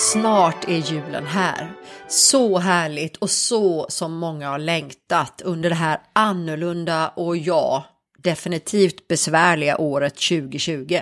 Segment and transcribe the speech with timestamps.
[0.00, 1.72] snart är julen här.
[2.08, 7.84] Så härligt och så som många har längtat under det här annorlunda och ja,
[8.18, 11.00] definitivt besvärliga året 2020.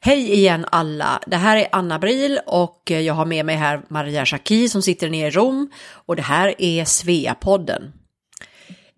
[0.00, 1.22] Hej igen alla!
[1.26, 5.10] Det här är Anna Bril och jag har med mig här Maria Schacki som sitter
[5.10, 5.70] nere i Rom
[6.06, 7.92] och det här är Sveapodden.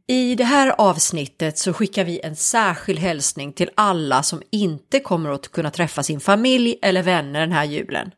[0.06, 5.30] I det här avsnittet så skickar vi en särskild hälsning till alla som inte kommer
[5.30, 8.10] att kunna träffa sin familj eller vänner den här julen.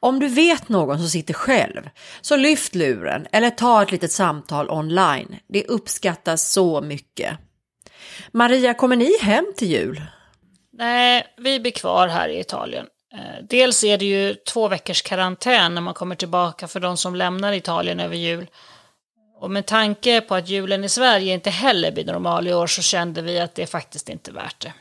[0.00, 4.70] Om du vet någon som sitter själv, så lyft luren eller ta ett litet samtal
[4.70, 5.36] online.
[5.48, 7.38] Det uppskattas så mycket.
[8.32, 10.02] Maria, kommer ni hem till jul?
[10.72, 12.86] Nej, vi blir kvar här i Italien.
[13.14, 17.14] Eh, dels är det ju två veckors karantän när man kommer tillbaka för de som
[17.14, 18.46] lämnar Italien över jul.
[19.40, 22.82] Och med tanke på att julen i Sverige inte heller blir normal i år så
[22.82, 24.72] kände vi att det faktiskt inte är värt det.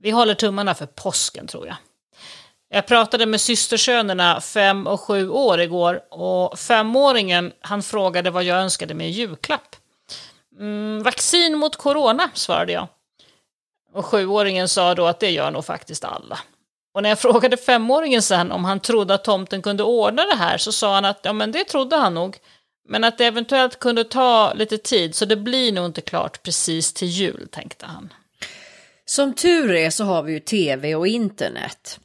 [0.00, 1.76] Vi håller tummarna för påsken tror jag.
[2.72, 8.58] Jag pratade med systersönerna fem och sju år igår och femåringen han frågade vad jag
[8.58, 9.76] önskade mig i julklapp.
[10.58, 12.88] Mm, vaccin mot corona, svarade jag.
[13.94, 16.38] Och sjuåringen sa då att det gör nog faktiskt alla.
[16.94, 20.58] Och när jag frågade femåringen sen om han trodde att tomten kunde ordna det här
[20.58, 22.36] så sa han att ja, men det trodde han nog.
[22.88, 26.92] Men att det eventuellt kunde ta lite tid så det blir nog inte klart precis
[26.92, 28.12] till jul, tänkte han.
[29.04, 32.00] Som tur är så har vi ju tv och internet.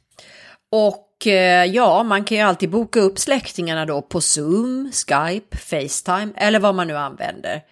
[0.72, 6.32] Och eh, ja, man kan ju alltid boka upp släktingarna då på Zoom, Skype, Facetime
[6.36, 7.62] eller vad man nu använder.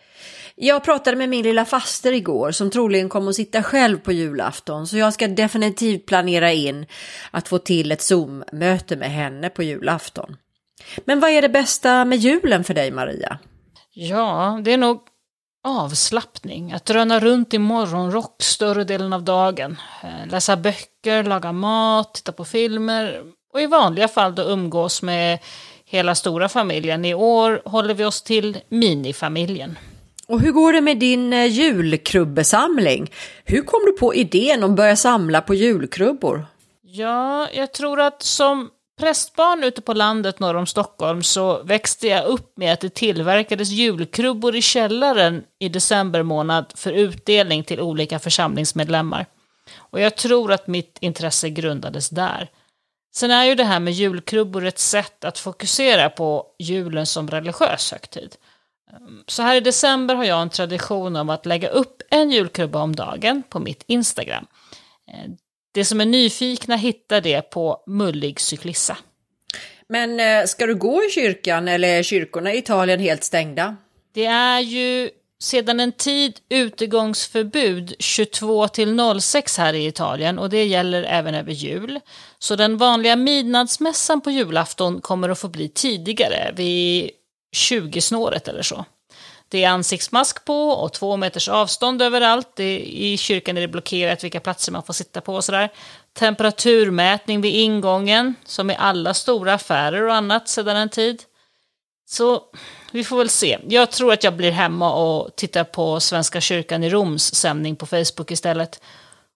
[0.57, 4.87] Jag pratade med min lilla faster igår som troligen kommer att sitta själv på julafton
[4.87, 6.87] så jag ska definitivt planera in
[7.31, 10.37] att få till ett Zoom-möte med henne på julafton.
[11.05, 13.39] Men vad är det bästa med julen för dig Maria?
[13.93, 15.01] Ja, det är nog
[15.65, 16.73] avslappning.
[16.73, 19.81] Att röna runt i morgonrock större delen av dagen.
[20.03, 25.39] Eh, läsa böcker, laga mat, titta på filmer och i vanliga fall då umgås med
[25.85, 27.05] hela stora familjen.
[27.05, 29.79] I år håller vi oss till minifamiljen.
[30.27, 33.11] Och hur går det med din eh, julkrubbesamling?
[33.45, 36.47] Hur kom du på idén att börja samla på julkrubbor?
[36.83, 42.25] Ja, jag tror att som prästbarn ute på landet norr om Stockholm så växte jag
[42.25, 48.19] upp med att det tillverkades julkrubbor i källaren i december månad för utdelning till olika
[48.19, 49.27] församlingsmedlemmar.
[49.77, 52.51] Och jag tror att mitt intresse grundades där.
[53.15, 57.93] Sen är ju det här med julkrubbor ett sätt att fokusera på julen som religiös
[57.93, 58.37] högtid.
[59.27, 62.97] Så här i december har jag en tradition om att lägga upp en julkrubba om
[62.97, 64.47] dagen på mitt Instagram.
[65.75, 68.97] De som är nyfikna hittar det på Mullig cyklissa.
[69.89, 73.77] Men eh, ska du gå i kyrkan eller är kyrkorna i Italien helt stängda?
[74.15, 75.11] Det är ju
[75.43, 81.53] sedan en tid utegångsförbud 22 till 06 här i Italien och det gäller även över
[81.53, 82.01] jul.
[82.39, 87.11] Så den vanliga midnattsmässan på julafton kommer att få bli tidigare, vid
[87.57, 88.85] 20-snåret eller så.
[89.49, 92.61] Det är ansiktsmask på och två meters avstånd överallt.
[92.61, 95.73] I kyrkan är det blockerat vilka platser man får sitta på och sådär.
[96.13, 101.23] Temperaturmätning vid ingången, som i alla stora affärer och annat sedan en tid.
[102.07, 102.43] Så
[102.93, 103.59] vi får väl se.
[103.69, 107.87] Jag tror att jag blir hemma och tittar på Svenska kyrkan i Roms sändning på
[107.87, 108.81] Facebook istället.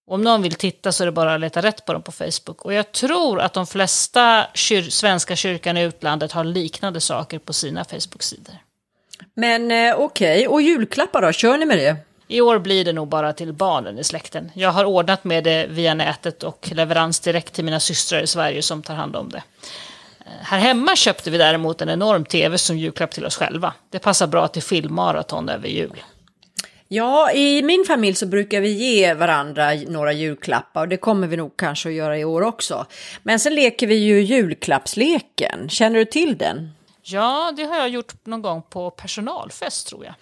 [0.06, 2.64] Om någon vill titta så är det bara att leta rätt på dem på Facebook.
[2.64, 7.52] Och jag tror att de flesta kyr Svenska kyrkan i utlandet har liknande saker på
[7.52, 8.54] sina Facebook-sidor.
[9.34, 10.46] Men eh, okej, okay.
[10.46, 11.96] och julklappar då, kör ni med det?
[12.28, 14.50] I år blir det nog bara till barnen i släkten.
[14.54, 18.62] Jag har ordnat med det via nätet och leverans direkt till mina systrar i Sverige
[18.62, 19.42] som tar hand om det.
[20.20, 23.72] Eh, här hemma köpte vi däremot en enorm tv som julklapp till oss själva.
[23.90, 26.02] Det passar bra till filmmaraton över jul.
[26.90, 31.36] Ja, i min familj så brukar vi ge varandra några julklappar och det kommer vi
[31.36, 32.86] nog kanske att göra i år också.
[33.22, 35.68] Men sen leker vi ju julklappsleken.
[35.68, 36.70] Känner du till den?
[37.12, 40.14] Ja, det har jag gjort någon gång på personalfest tror jag.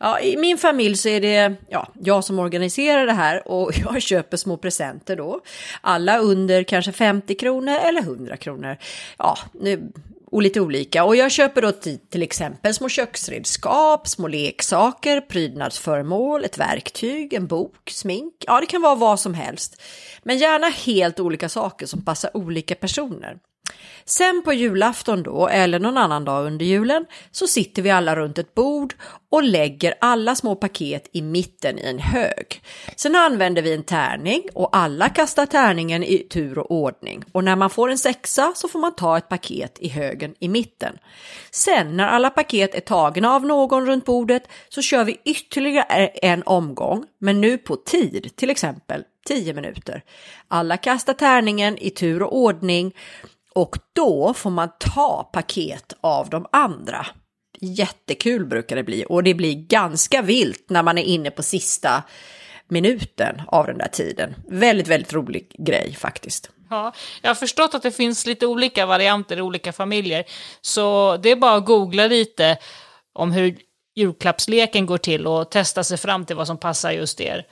[0.00, 4.02] Ja, i min familj så är det ja, jag som organiserar det här och jag
[4.02, 5.40] köper små presenter då.
[5.80, 8.76] Alla under kanske 50 kronor eller 100 kronor.
[9.18, 9.92] Ja, nu
[10.34, 11.04] och lite olika.
[11.04, 11.72] Och jag köper då
[12.10, 18.34] till exempel små köksredskap, små leksaker, prydnadsföremål, ett verktyg, en bok, smink.
[18.46, 19.82] Ja, det kan vara vad som helst.
[20.22, 23.38] Men gärna helt olika saker som passar olika personer.
[24.06, 28.38] Sen på julafton då, eller någon annan dag under julen, så sitter vi alla runt
[28.38, 28.94] ett bord
[29.30, 32.62] och lägger alla små paket i mitten i en hög.
[32.96, 37.24] Sen använder vi en tärning och alla kastar tärningen i tur och ordning.
[37.32, 40.48] Och när man får en sexa så får man ta ett paket i högen i
[40.48, 40.98] mitten.
[41.50, 46.42] Sen när alla paket är tagna av någon runt bordet så kör vi ytterligare en
[46.46, 50.02] omgång, men nu på tid, till exempel 10 minuter.
[50.48, 52.94] Alla kastar tärningen i tur och ordning
[53.54, 57.06] och då får man ta paket av de andra.
[57.60, 62.02] Jättekul brukar det bli och det blir ganska vilt när man är inne på sista
[62.68, 64.34] minuten av den där tiden.
[64.48, 66.50] Väldigt, väldigt rolig grej faktiskt.
[66.70, 66.92] Ja,
[67.22, 70.24] jag har förstått att det finns lite olika varianter i olika familjer.
[70.60, 72.58] Så det är bara att googla lite
[73.12, 73.56] om hur
[73.94, 77.46] julklappsleken går till och testa sig fram till vad som passar just er.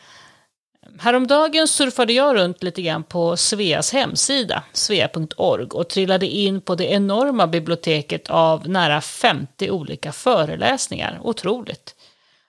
[0.99, 6.85] Häromdagen surfade jag runt lite grann på Sveas hemsida, svea.org, och trillade in på det
[6.85, 11.21] enorma biblioteket av nära 50 olika föreläsningar.
[11.23, 11.95] Otroligt!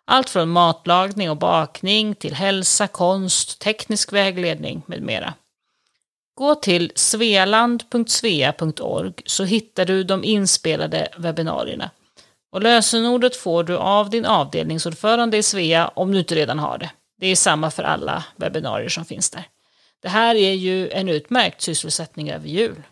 [0.05, 5.33] Allt från matlagning och bakning till hälsa, konst, teknisk vägledning med mera.
[6.35, 11.89] Gå till svealand.svea.org så hittar du de inspelade webbinarierna.
[12.51, 16.89] Och lösenordet får du av din avdelningsordförande i Svea om du inte redan har det.
[17.23, 19.43] Det är samma för alla webbinarier som finns där.
[20.01, 22.83] Det här är ju en utmärkt sysselsättning över jul.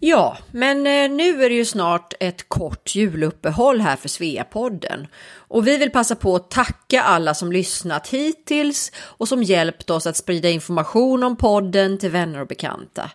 [0.00, 5.06] Ja, men eh, nu är det ju snart ett kort juluppehåll här för Sveapodden.
[5.48, 10.06] Och vi vill passa på att tacka alla som lyssnat hittills och som hjälpt oss
[10.06, 13.10] att sprida information om podden till vänner och bekanta.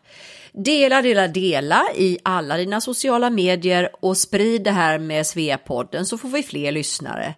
[0.53, 6.17] Dela, dela, dela i alla dina sociala medier och sprid det här med Sveapodden så
[6.17, 7.35] får vi fler lyssnare.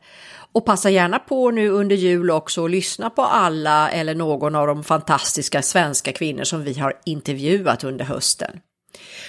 [0.54, 4.68] Och passa gärna på nu under jul också och lyssna på alla eller någon av
[4.68, 8.60] de fantastiska svenska kvinnor som vi har intervjuat under hösten.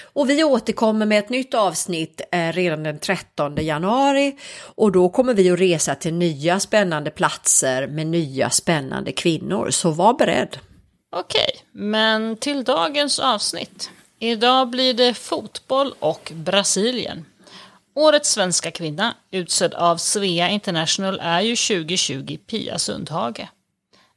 [0.03, 5.33] Och vi återkommer med ett nytt avsnitt eh, redan den 13 januari och då kommer
[5.33, 10.57] vi att resa till nya spännande platser med nya spännande kvinnor, så var beredd.
[11.15, 13.89] Okej, men till dagens avsnitt.
[14.19, 17.25] Idag blir det fotboll och Brasilien.
[17.97, 23.47] Årets svenska kvinna, utsedd av Svea International, är ju 2020 Pia Sundhage.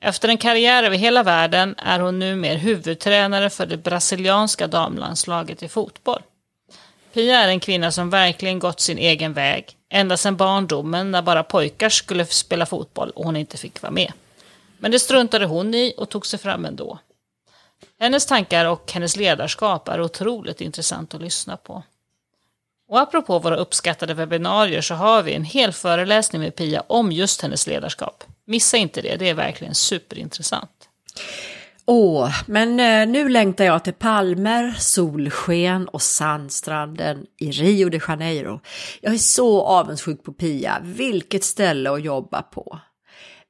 [0.00, 5.68] Efter en karriär över hela världen är hon numera huvudtränare för det brasilianska damlandslaget i
[5.68, 6.22] fotboll.
[7.12, 11.42] Pia är en kvinna som verkligen gått sin egen väg, ända sedan barndomen när bara
[11.42, 14.12] pojkar skulle spela fotboll och hon inte fick vara med.
[14.78, 16.98] Men det struntade hon i och tog sig fram ändå.
[18.00, 21.82] Hennes tankar och hennes ledarskap är otroligt intressant att lyssna på.
[22.88, 27.42] Och apropå våra uppskattade webbinarier så har vi en hel föreläsning med Pia om just
[27.42, 28.24] hennes ledarskap.
[28.46, 30.70] Missa inte det, det är verkligen superintressant.
[31.86, 38.60] Åh, men eh, nu längtar jag till palmer, solsken och sandstranden i Rio de Janeiro.
[39.00, 42.78] Jag är så avundsjuk på Pia, vilket ställe att jobba på.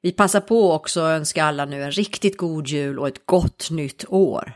[0.01, 3.69] Vi passar på också att önska alla nu en riktigt god jul och ett gott
[3.71, 4.53] nytt år.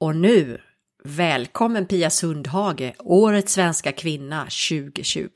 [0.00, 0.60] Och nu
[1.08, 5.28] Välkommen Pia Sundhage, Årets svenska kvinna 2020.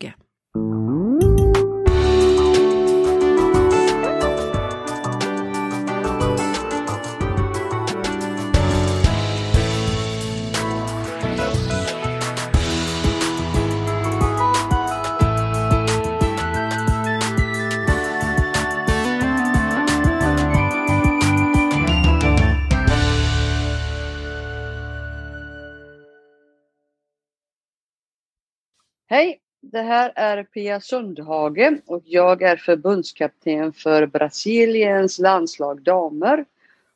[29.10, 36.44] Hej, det här är Pia Sundhage och jag är förbundskapten för Brasiliens landslag damer.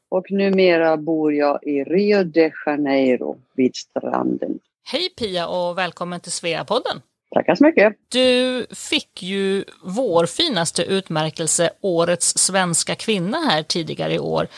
[0.08, 4.58] Och numera bor jag i Rio de Janeiro vid stranden.
[4.84, 7.00] Hej Pia och välkommen till Sveapodden.
[7.34, 7.96] Tackar så mycket.
[8.08, 14.48] Du fick ju vår finaste utmärkelse, Årets svenska kvinna här tidigare i år.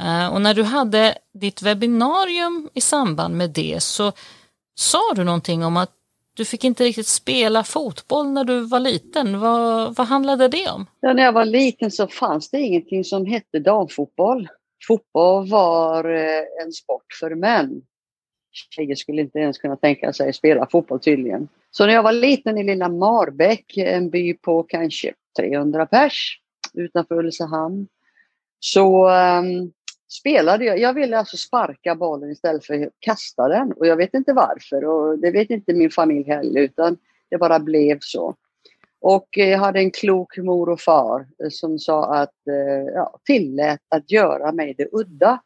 [0.00, 4.12] Eh, och när du hade ditt webbinarium i samband med det så
[4.74, 5.90] sa du någonting om att
[6.34, 9.40] du fick inte riktigt spela fotboll när du var liten.
[9.40, 10.86] Vad, vad handlade det om?
[11.00, 14.48] Ja, när jag var liten så fanns det ingenting som hette damfotboll.
[14.88, 17.82] Fotboll var eh, en sport för män.
[18.70, 21.48] Tjejer skulle inte ens kunna tänka sig spela fotboll tydligen.
[21.70, 26.38] Så när jag var liten i lilla Marbäck, en by på kanske 300 pers
[26.74, 27.86] utanför Ulricehamn,
[28.60, 29.72] så um,
[30.12, 30.78] spelade jag.
[30.78, 34.84] Jag ville alltså sparka bollen istället för att kasta den och jag vet inte varför
[34.84, 36.96] och det vet inte min familj heller utan
[37.30, 38.36] det bara blev så.
[39.00, 43.18] Och eh, jag hade en klok mor och far eh, som sa att, eh, ja,
[43.24, 45.42] tillät att göra mig det udda.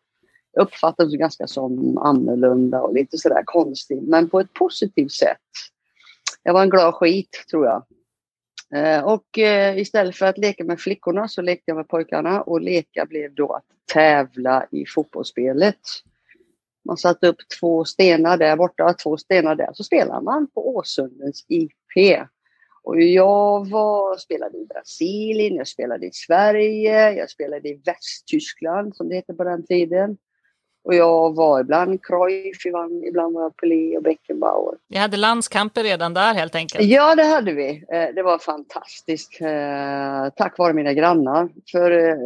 [0.53, 5.37] Jag uppfattades ganska som annorlunda och lite sådär konstig men på ett positivt sätt.
[6.43, 7.83] Jag var en glad skit tror jag.
[8.75, 12.61] Eh, och eh, istället för att leka med flickorna så lekte jag med pojkarna och
[12.61, 15.81] leka blev då att tävla i fotbollsspelet.
[16.85, 21.45] Man satte upp två stenar där borta, två stenar där, så spelar man på Åsundens
[21.49, 22.19] IP.
[22.83, 29.09] Och jag var, spelade i Brasilien, jag spelade i Sverige, jag spelade i Västtyskland som
[29.09, 30.17] det hette på den tiden.
[30.87, 32.67] Och jag var ibland Cruyff,
[33.09, 34.75] ibland var jag Pelé och Beckenbauer.
[34.89, 36.85] Vi hade landskamper redan där helt enkelt.
[36.85, 37.85] Ja, det hade vi.
[37.89, 39.41] Eh, det var fantastiskt.
[39.41, 41.49] Eh, tack vare mina grannar.
[41.73, 42.17] För eh,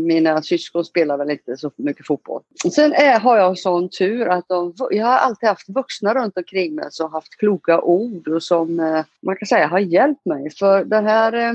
[0.00, 2.42] mina syskon spelar väl inte så mycket fotboll.
[2.72, 6.74] Sen är, har jag sån tur att de, jag har alltid haft vuxna runt omkring
[6.74, 8.76] mig som haft kloka ord och som
[9.22, 10.50] man kan säga har hjälpt mig.
[10.50, 11.54] För den här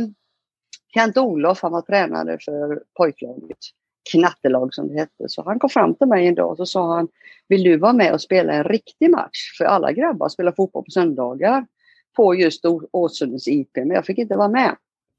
[0.94, 3.58] Kent-Olof, han var tränare för pojklaget
[4.12, 5.24] knattelag som det hette.
[5.28, 7.08] Så han kom fram till mig en dag och så sa han,
[7.48, 9.58] vill du vara med och spela en riktig match?
[9.58, 11.66] För alla grabbar spelar fotboll på söndagar
[12.16, 14.76] på just Åsundens IP, men jag fick inte vara med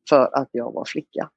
[0.09, 1.31] för att jag var flicka.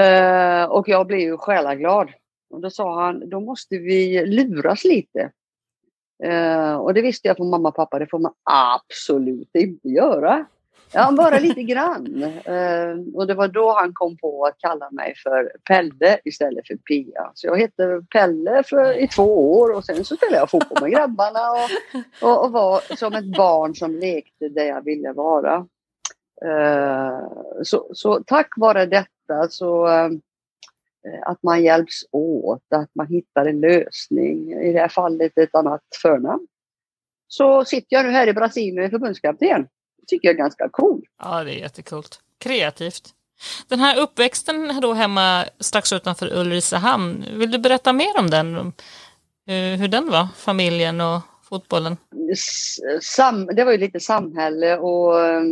[0.00, 2.10] Uh, och jag blev ju själaglad.
[2.50, 5.30] Och då sa han, då måste vi luras lite.
[6.26, 10.46] Uh, och det visste jag från mamma och pappa, det får man absolut inte göra.
[10.94, 12.22] Ja, bara lite grann.
[12.24, 16.76] Uh, och det var då han kom på att kalla mig för Pelle istället för
[16.76, 17.30] Pia.
[17.34, 20.90] Så jag hette Pelle för, i två år och sen så spelade jag fotboll med
[20.90, 25.66] grabbarna och, och, och var som ett barn som lekte där jag ville vara.
[26.44, 27.20] Uh,
[27.62, 30.10] så, så tack vare detta så uh,
[31.26, 35.82] att man hjälps åt, att man hittar en lösning, i det här fallet ett annat
[36.02, 36.46] förnamn.
[37.28, 39.66] Så sitter jag nu här i Brasilien förbundskapten
[40.06, 41.04] tycker jag är ganska cool.
[41.22, 42.20] Ja, det är jättekult.
[42.38, 43.14] Kreativt.
[43.68, 48.56] Den här uppväxten då hemma strax utanför Ulricehamn, vill du berätta mer om den?
[49.46, 51.96] Eh, hur den var, familjen och fotbollen?
[53.00, 55.42] Sam, det var ju lite samhälle och uh,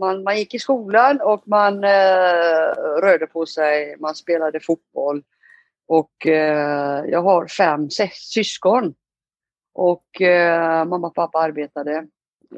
[0.00, 2.70] man, man gick i skolan och man uh,
[3.02, 5.22] rörde på sig, man spelade fotboll.
[5.88, 6.26] Och
[7.06, 8.94] jag har fem syskon.
[9.74, 10.04] Och
[10.86, 12.06] mamma och pappa arbetade.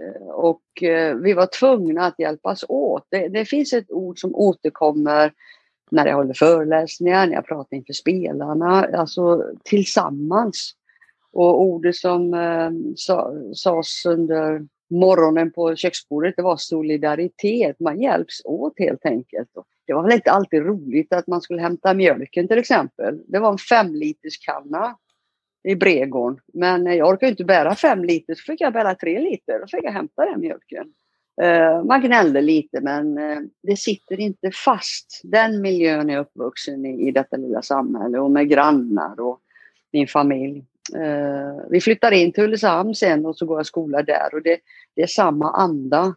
[0.00, 3.06] Eh, och eh, vi var tvungna att hjälpas åt.
[3.10, 5.32] Det, det, finns ett ord som återkommer
[5.90, 10.72] när jag håller föreläsningar, när jag pratar inför spelarna, alltså tillsammans.
[11.32, 17.80] Och ordet som eh, sa, sades under morgonen på köksbordet, det var solidaritet.
[17.80, 19.48] Man hjälps åt helt enkelt.
[19.86, 23.20] Det var väl inte alltid roligt att man skulle hämta mjölken till exempel.
[23.26, 24.96] Det var en femliterskanna
[25.64, 26.40] i Bregården.
[26.52, 29.60] Men eh, jag orkade inte bära fem liter, så fick jag bära tre liter.
[29.60, 30.92] Då fick jag hämta den mjölken.
[31.42, 35.20] Eh, man gnällde lite men eh, det sitter inte fast.
[35.24, 39.40] Den miljön är uppvuxen i, i detta lilla samhälle och med grannar och
[39.92, 40.64] min familj.
[41.70, 44.58] Vi flyttar in till Ulricehamn sen och så går jag skola där och det,
[44.94, 46.14] det är samma anda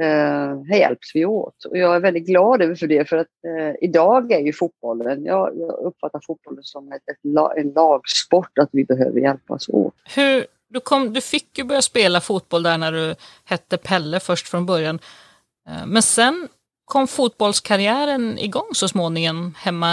[0.00, 1.64] eh, här hjälps vi åt.
[1.64, 5.24] Och jag är väldigt glad över för det för att eh, idag är ju fotbollen,
[5.24, 9.94] jag, jag uppfattar fotbollen som ett, ett la, en lagsport, att vi behöver hjälpas åt.
[10.16, 13.14] Hur, du, kom, du fick ju börja spela fotboll där när du
[13.44, 14.98] hette Pelle först från början.
[15.68, 16.48] Eh, men sen
[16.84, 19.90] kom fotbollskarriären igång så småningom hemma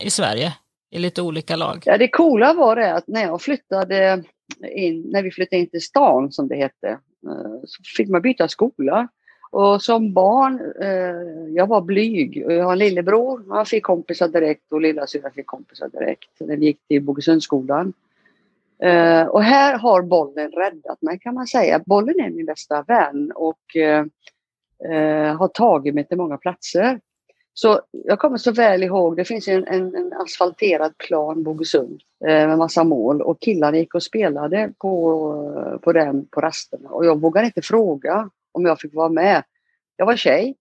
[0.00, 0.52] i Sverige
[0.90, 1.82] i lite olika lag?
[1.86, 4.24] Ja, det coola var det att när jag flyttade
[4.76, 6.88] in, när vi flyttade in till stan som det hette,
[7.28, 9.08] eh, så fick man byta skola.
[9.52, 12.36] Och som barn, eh, jag var blyg.
[12.36, 16.30] Jag har en lillebror, han fick kompisar direkt och lillasyrra fick kompisar direkt.
[16.38, 17.92] Den gick till Bogesundsskolan.
[18.82, 21.82] Eh, och här har bollen räddat mig kan man säga.
[21.86, 24.04] Bollen är min bästa vän och eh,
[24.90, 27.00] eh har tagit mig till många platser.
[27.54, 32.48] Så jag kommer så väl ihåg, det finns en, en, en asfalterad plan Bogesund eh,
[32.48, 37.20] med massa mål och killarna gick och spelade på, på den på rasterna och jag
[37.20, 39.44] vågade inte fråga om jag fick vara med.
[39.96, 40.56] Jag var tjej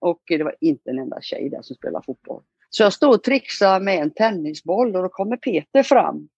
[0.00, 2.42] och det var inte en enda tjej där som spelade fotboll.
[2.70, 6.28] Så jag stod och trixade med en tennisboll och då kommer Peter fram.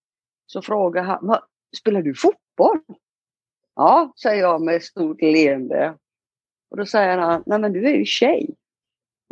[0.47, 1.39] Så frågar han,
[1.77, 2.81] spelar du fotboll?
[3.75, 5.95] Ja, säger jag med stort leende.
[6.71, 8.55] Och då säger han, nej men du är ju tjej.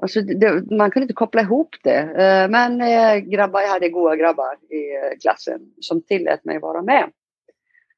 [0.02, 2.00] Alltså, det, man kunde inte koppla ihop det.
[2.00, 6.82] Eh, men eh, grabbar, jag hade goda grabbar i eh, klassen som tillät mig vara
[6.82, 7.10] med.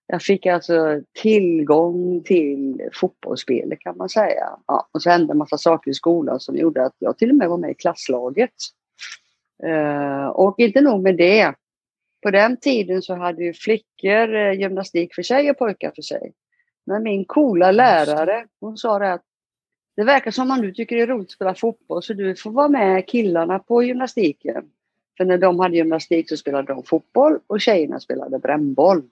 [0.06, 4.50] Jag fick alltså tillgång till fotbollsspelet kan man säga.
[4.66, 7.36] Ja, och så hände en massa saker i skolan som gjorde att jag till och
[7.36, 8.54] med var med i klasslaget.
[9.64, 11.54] Uh, och inte nog med det.
[12.22, 16.32] På den tiden så hade ju flickor uh, gymnastik för sig och pojkar för sig.
[16.86, 19.22] Men min coola lärare, hon sa det att
[19.96, 22.50] det verkar som att du tycker det är roligt att spela fotboll så du får
[22.50, 24.64] vara med killarna på gymnastiken.
[25.16, 29.02] För när de hade gymnastik så spelade de fotboll och tjejerna spelade brännboll.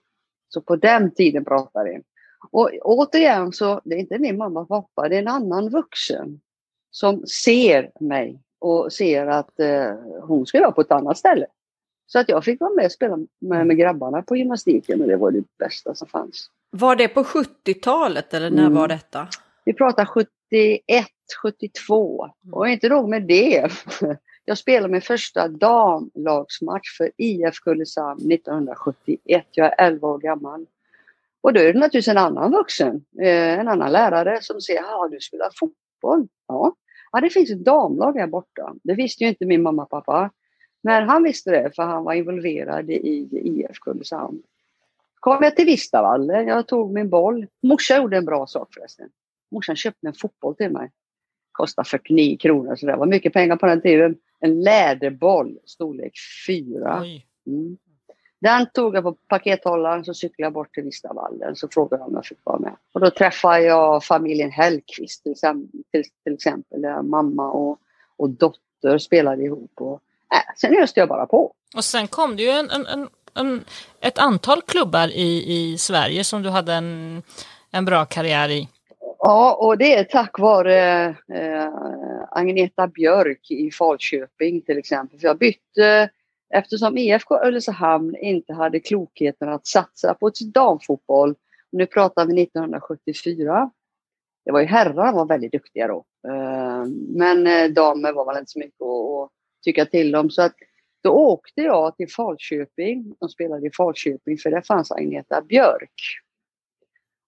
[0.49, 2.01] Så på den tiden pratar vi.
[2.51, 6.39] Och återigen så, det är inte min mamma och pappa, det är en annan vuxen
[6.91, 11.45] som ser mig och ser att eh, hon ska vara på ett annat ställe.
[12.07, 15.15] Så att jag fick vara med och spela med, med grabbarna på gymnastiken och det
[15.15, 16.49] var det bästa som fanns.
[16.69, 18.73] Var det på 70-talet eller när mm.
[18.73, 19.27] var detta?
[19.65, 21.07] Vi pratar 71,
[21.41, 22.53] 72 mm.
[22.53, 23.71] och inte nog med det.
[24.45, 29.45] Jag spelade min första damlagsmatch för IF Kulleshamn 1971.
[29.51, 30.65] Jag är 11 år gammal.
[31.41, 35.07] Och då är det naturligtvis en annan vuxen, eh, en annan lärare som säger, ja
[35.11, 36.27] du spelar fotboll.
[36.47, 36.75] Ja.
[37.11, 38.75] ja, det finns ett damlag här borta.
[38.83, 40.31] Det visste ju inte min mamma och pappa.
[40.81, 44.43] Men han visste det för han var involverad i IF Kulleshamn.
[45.19, 47.47] Kom jag till Vistavallen, jag tog min boll.
[47.63, 49.09] Morsan gjorde en bra sak förresten.
[49.51, 50.91] Morsan köpte en fotboll till mig.
[51.57, 54.15] Kostade 49 kronor, så det var mycket pengar på den tiden.
[54.39, 56.13] En läderboll, storlek
[56.47, 57.05] 4.
[57.47, 57.77] Mm.
[58.41, 62.15] Den tog jag på pakethållaren så cyklade jag bort till Vistavallen så frågade jag om
[62.15, 62.75] jag fick vara med.
[62.91, 65.35] Och då träffade jag familjen Hellqvist till,
[65.91, 66.81] till, till exempel.
[66.81, 67.79] Där mamma och,
[68.17, 69.71] och dotter spelade ihop.
[69.75, 70.01] Och,
[70.33, 71.53] äh, sen öste jag bara på.
[71.75, 73.63] Och sen kom det ju en, en, en, en,
[74.01, 77.21] ett antal klubbar i, i Sverige som du hade en,
[77.71, 78.67] en bra karriär i.
[79.27, 81.69] Ja, och det är tack vare eh,
[82.29, 85.19] Agneta Björk i Falköping till exempel.
[85.19, 86.09] För jag bytte
[86.53, 91.35] Eftersom IFK Ulricehamn inte hade klokheten att satsa på damfotboll,
[91.71, 93.71] nu pratar vi 1974,
[94.45, 96.05] det var ju herrar var väldigt duktiga då.
[96.27, 99.29] Eh, men eh, damer var väl inte så mycket att
[99.63, 100.29] tycka till om.
[100.29, 100.55] Så att
[101.03, 106.24] då åkte jag till Falköping och spelade i Falköping för där fanns Agneta Björk.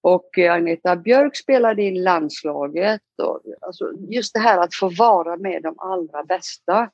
[0.08, 3.02] Och eh, Agneta Björk spelade i landslaget.
[3.24, 6.90] Och, alltså, just det här att få vara med de allra bästa.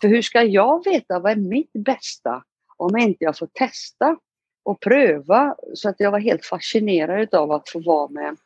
[0.00, 2.42] För hur ska jag veta vad är mitt bästa
[2.76, 4.16] om inte jag får testa
[4.64, 5.56] och pröva?
[5.74, 8.36] Så att jag var helt fascinerad av att få vara med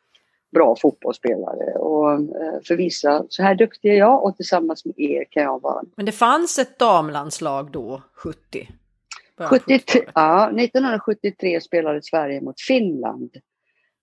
[0.53, 5.25] bra fotbollsspelare och eh, för vissa, så här duktig är jag och tillsammans med er
[5.31, 5.83] kan jag vara.
[5.97, 8.69] Men det fanns ett damlandslag då, 70?
[9.49, 13.31] 73, ja, 1973 spelade Sverige mot Finland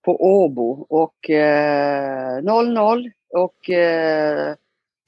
[0.05, 4.55] på Åbo och eh, 0-0 och eh,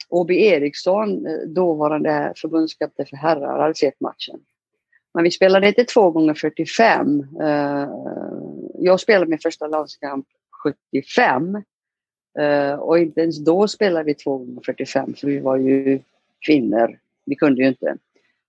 [0.09, 4.39] Åby Eriksson, eh, dåvarande förbundskapten för herrar, hade sett matchen.
[5.13, 7.27] Men vi spelade inte två gånger 45.
[7.41, 7.89] Eh,
[8.79, 10.25] jag spelade min första landskamp
[10.63, 11.63] 75.
[12.39, 15.99] Eh, och inte ens då spelade vi två gånger 45 för vi var ju
[16.45, 16.99] kvinnor.
[17.25, 17.97] Vi kunde ju inte.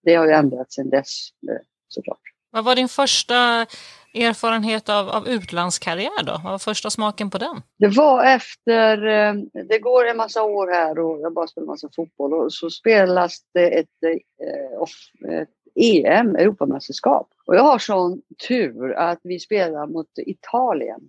[0.02, 1.56] Det har ju ändrats sedan dess eh,
[1.88, 2.20] såklart.
[2.50, 3.66] Vad var din första
[4.14, 6.32] erfarenhet av, av utlandskarriär då?
[6.32, 7.62] Vad var första smaken på den?
[7.78, 9.34] Det var efter, eh,
[9.68, 13.38] det går en massa år här och jag bara spelar massa fotboll och så spelas
[13.54, 17.28] det ett, eh, ett EM, Europamästerskap.
[17.46, 21.00] Och jag har sån tur att vi spelar mot Italien.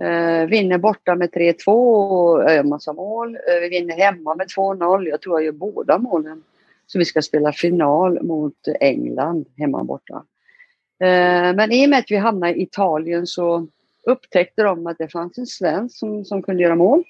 [0.00, 3.34] Eh, vinner borta med 3-2 och en massa mål.
[3.34, 5.08] Eh, vi vinner hemma med 2-0.
[5.08, 6.42] Jag tror jag gör båda målen.
[6.86, 10.24] Så vi ska spela final mot England hemma borta.
[11.02, 13.66] Eh, men i och med att vi hamnade i Italien så
[14.06, 17.04] upptäckte de att det fanns en svensk som, som kunde göra mål.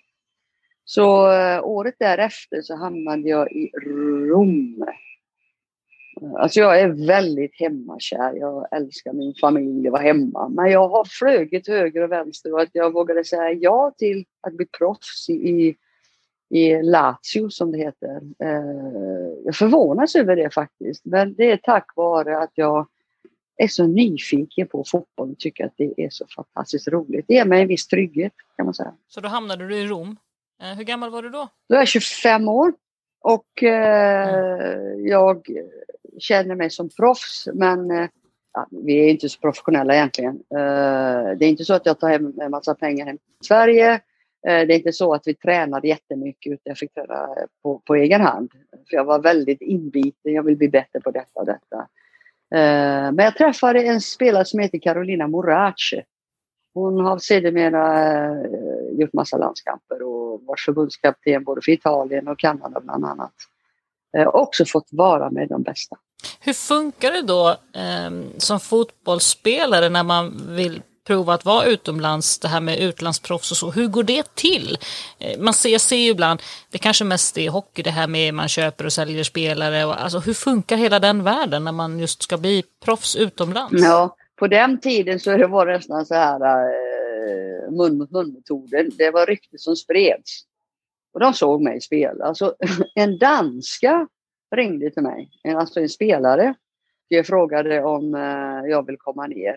[0.85, 3.71] Så eh, året därefter så hamnade jag i
[4.29, 4.85] Rom.
[6.39, 8.35] Alltså jag är väldigt hemmakär.
[8.35, 10.49] Jag älskar min familj och vara hemma.
[10.49, 14.53] Men jag har flugit höger och vänster och att jag vågade säga ja till att
[14.53, 15.77] bli proffs i,
[16.51, 18.21] i Lazio som det heter.
[18.39, 21.05] Eh, jag förvånas över det faktiskt.
[21.05, 22.87] Men det är tack vare att jag
[23.57, 27.25] är så nyfiken på fotboll och tycker att det är så fantastiskt roligt.
[27.29, 28.95] Det ger mig en viss trygghet kan man säga.
[29.09, 30.17] Så då hamnade du i Rom.
[30.63, 31.49] Eh, hur gammal var du då?
[31.69, 32.73] Då är jag 25 år
[33.21, 35.07] och eh, mm.
[35.07, 35.47] jag
[36.19, 38.09] känner mig som proffs men eh,
[38.71, 40.35] vi är inte så professionella egentligen.
[40.35, 43.93] Eh, det är inte så att jag tar hem en massa pengar hem till Sverige.
[44.47, 47.29] Eh, det är inte så att vi tränade jättemycket utan jag fick träna
[47.63, 48.53] på, på egen hand.
[48.91, 51.89] För jag var väldigt inbiten, jag vill bli bättre på detta och detta.
[52.55, 56.05] Eh, men jag träffade en spelare som heter Carolina Morace.
[56.75, 62.81] Hon har sedermera eh, gjort massa landskamper och varit förbundskapten både för Italien och Kanada
[62.81, 63.35] bland annat.
[64.17, 65.97] Eh, också fått vara med de bästa.
[66.41, 72.49] Hur funkar det då eh, som fotbollsspelare när man vill prova att vara utomlands, det
[72.49, 73.71] här med utlandsproffs och så.
[73.71, 74.79] Hur går det till?
[75.19, 78.49] Eh, man ser, ser ju ibland, det kanske mest är hockey det här med man
[78.49, 79.85] köper och säljer spelare.
[79.85, 83.83] Och, alltså, hur funkar hela den världen när man just ska bli proffs utomlands?
[83.83, 88.91] Ja, på den tiden så var det nästan så här äh, mun mot mun-metoden.
[88.99, 90.43] Det var rykten som spreds.
[91.15, 92.35] Och de såg mig spela.
[92.35, 92.55] så
[92.95, 94.09] en danska
[94.57, 96.55] ringde till mig, alltså en spelare.
[97.09, 99.57] Jag frågade om eh, jag vill komma ner.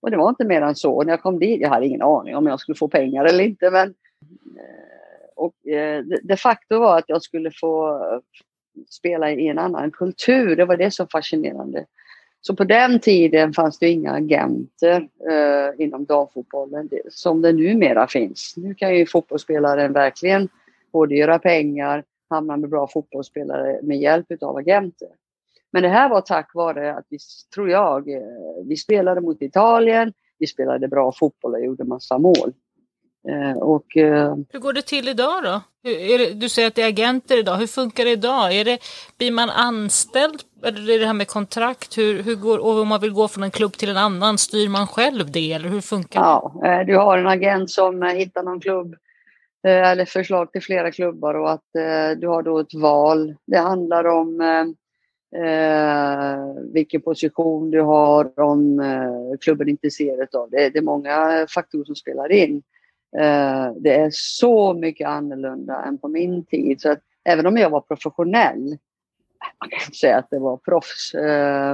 [0.00, 1.02] Och det var inte mer än så.
[1.02, 3.70] När jag kom dit, jag hade ingen aning om jag skulle få pengar eller inte.
[3.70, 3.88] Men,
[4.58, 8.00] eh, och eh, det de facto var att jag skulle få
[8.88, 10.56] spela i en annan kultur.
[10.56, 11.86] Det var det som var fascinerande.
[12.40, 18.54] Så på den tiden fanns det inga agenter eh, inom damfotbollen som det numera finns.
[18.56, 20.48] Nu kan ju fotbollsspelaren verkligen
[20.92, 25.08] både göra pengar hamna med bra fotbollsspelare med hjälp av agenter.
[25.72, 27.18] Men det här var tack vare att vi,
[27.54, 28.22] tror jag, eh,
[28.68, 32.52] vi spelade mot Italien, vi spelade bra fotboll och gjorde massa mål.
[33.28, 35.60] Eh, och, eh, Hur går det till idag då?
[35.82, 37.56] Det, du säger att det är agenter idag.
[37.56, 38.52] Hur funkar det idag?
[38.52, 38.78] Är det,
[39.18, 40.40] blir man anställd?
[40.64, 41.98] Eller är det här med kontrakt?
[41.98, 44.68] Hur, hur går, och om man vill gå från en klubb till en annan, styr
[44.68, 45.52] man själv det?
[45.52, 46.26] Eller hur funkar det?
[46.26, 48.94] Ja, du har en agent som hittar någon klubb
[49.66, 51.64] eller förslag till flera klubbar och att
[52.16, 53.34] du har då ett val.
[53.46, 54.40] Det handlar om
[55.36, 60.70] eh, vilken position du har, om eh, klubben är intresserad av det.
[60.70, 62.62] Det är många faktorer som spelar in.
[63.16, 66.80] Eh, det är så mycket annorlunda än på min tid.
[66.80, 68.78] Så att även om jag var professionell,
[69.60, 71.14] man kan inte säga att det var proffs.
[71.14, 71.72] Eh,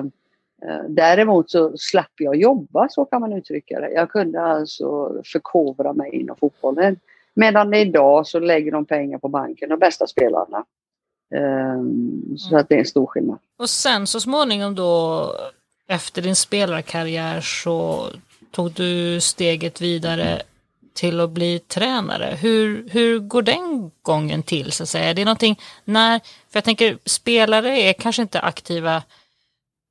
[0.63, 3.91] eh, däremot så slapp jag jobba, så kan man uttrycka det.
[3.91, 6.97] Jag kunde alltså förkovra mig inom fotbollen.
[7.35, 10.65] Medan idag så lägger de pengar på banken, de bästa spelarna.
[11.31, 13.39] Um, så att det är en stor skillnad.
[13.59, 15.31] Och sen så småningom då
[15.89, 18.09] efter din spelarkarriär så
[18.51, 20.43] tog du steget vidare
[20.95, 22.39] till att bli tränare.
[22.41, 25.11] Hur, hur går den gången till så att säga?
[25.11, 29.03] Är det någonting när, för jag tänker spelare är kanske inte aktiva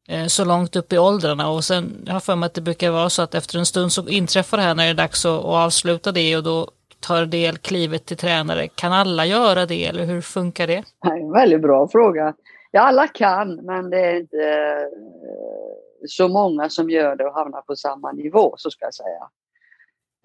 [0.08, 2.92] eh, så långt upp i åldrarna och sen jag har för mig att det brukar
[2.92, 5.40] vara så att efter en stund så inträffar det här när det är dags att,
[5.40, 6.72] att avsluta det och då
[7.04, 8.68] tar del klivet till tränare.
[8.68, 10.84] Kan alla göra det eller hur funkar det?
[11.02, 12.34] Det är en väldigt bra fråga.
[12.72, 17.62] Ja, alla kan, men det är inte eh, så många som gör det och hamnar
[17.62, 19.30] på samma nivå, så ska jag säga.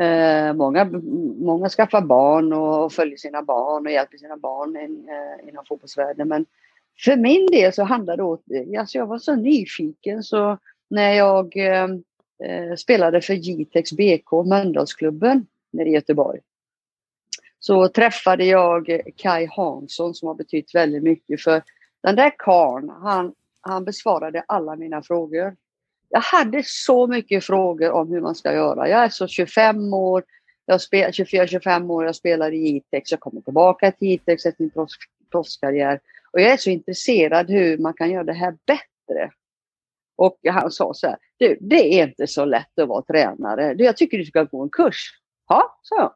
[0.00, 0.84] Eh, många,
[1.38, 6.28] många skaffar barn och följer sina barn och hjälper sina barn in, eh, inom fotbollsvärlden.
[6.28, 6.46] Men
[7.04, 10.58] för min del så handlade det om, eh, alltså jag var så nyfiken så
[10.90, 11.84] när jag eh,
[12.44, 16.40] eh spelade för Jitex BK, Mölndalsklubben nere i Göteborg
[17.68, 21.62] så träffade jag Kai Hansson som har betytt väldigt mycket för
[22.02, 25.56] den där karln, han, han besvarade alla mina frågor.
[26.08, 28.88] Jag hade så mycket frågor om hur man ska göra.
[28.88, 30.24] Jag är så 25 år,
[30.70, 34.86] 24-25 år, jag spelar i Itex, jag kommer tillbaka till Itex efter min
[35.30, 36.00] proffskarriär.
[36.32, 39.30] Och jag är så intresserad hur man kan göra det här bättre.
[40.16, 43.74] Och han sa så här, du, det är inte så lätt att vara tränare.
[43.74, 45.10] Du, jag tycker du ska gå en kurs.
[45.48, 46.12] Ja, sa jag.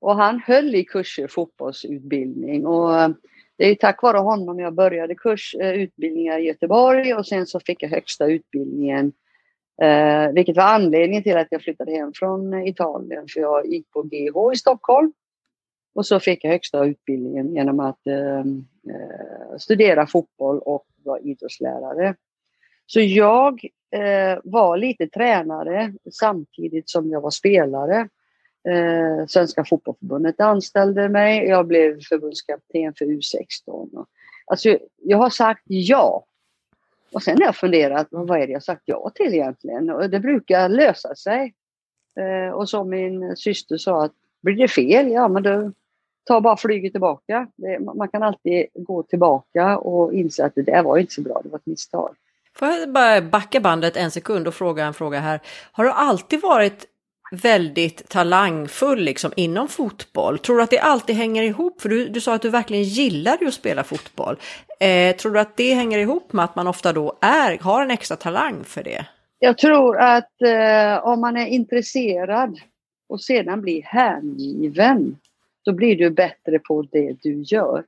[0.00, 2.66] Och han höll i kurser, fotbollsutbildning.
[2.66, 3.10] Och eh,
[3.56, 7.82] det är tack vare honom jag började kursutbildningar eh, i Göteborg och sen så fick
[7.82, 9.12] jag högsta utbildningen.
[9.82, 14.02] Eh, vilket var anledningen till att jag flyttade hem från Italien för jag gick på
[14.02, 15.12] GH i Stockholm.
[15.94, 22.14] Och så fick jag högsta utbildningen genom att eh, eh studera fotboll och vara idrottslärare.
[22.86, 28.08] Så jag eh, var lite tränare samtidigt som jag var spelare.
[28.68, 31.48] Eh, Svenska fotbollförbundet anställde mig.
[31.48, 34.06] Jag blev förbundskapten för U16.
[34.46, 36.24] Alltså, jag har sagt ja.
[37.12, 39.90] Och sen har jag funderat, vad är det jag sagt ja till egentligen?
[39.90, 41.54] Och det brukar lösa sig.
[42.20, 45.72] Eh, och som min syster sa, att blir det fel, ja men då
[46.24, 47.46] ta bara flyget tillbaka.
[47.56, 51.40] Det, man kan alltid gå tillbaka och inse att det där var inte så bra,
[51.42, 52.14] det var ett misstag.
[52.54, 55.40] Får jag bara backa bandet en sekund och fråga en fråga här.
[55.72, 56.86] Har du alltid varit
[57.30, 60.38] väldigt talangfull liksom inom fotboll.
[60.38, 61.80] Tror du att det alltid hänger ihop?
[61.80, 64.36] För du, du sa att du verkligen gillar att spela fotboll.
[64.80, 67.90] Eh, tror du att det hänger ihop med att man ofta då är, har en
[67.90, 69.06] extra talang för det?
[69.38, 72.60] Jag tror att eh, om man är intresserad
[73.08, 75.16] och sedan blir hängiven,
[75.64, 77.84] då blir du bättre på det du gör.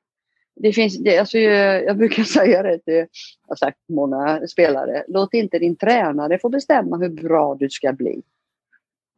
[0.60, 3.08] Det finns, det, alltså, eh, jag, brukar säga det till, jag
[3.48, 8.22] har sagt många spelare, låt inte din tränare få bestämma hur bra du ska bli.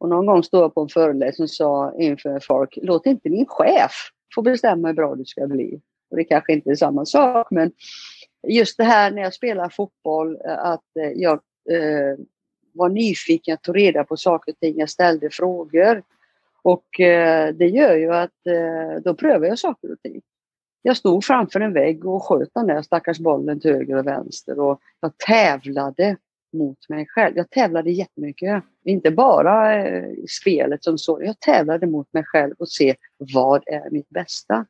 [0.01, 3.45] Och någon gång stod jag på en föreläsning och sa inför folk, låt inte din
[3.45, 3.91] chef
[4.35, 5.81] få bestämma hur bra du ska bli.
[6.11, 7.71] Och det kanske inte är samma sak, men
[8.47, 12.17] just det här när jag spelar fotboll, eh, att eh, jag eh,
[12.73, 16.03] var nyfiken, jag tog reda på saker och ting, jag ställde frågor.
[16.63, 20.21] Och eh, det gör ju att eh, då prövar jag saker och ting.
[20.81, 24.59] Jag stod framför en vägg och sköt den där stackars bollen till höger och vänster
[24.59, 26.17] och jag tävlade
[26.53, 27.37] mot mig själv.
[27.37, 28.63] Jag tävlade jättemycket.
[28.85, 30.09] Inte bara eh,
[30.41, 31.23] spelet som så.
[31.23, 34.65] Jag tävlade mot mig själv och se vad är mitt bästa.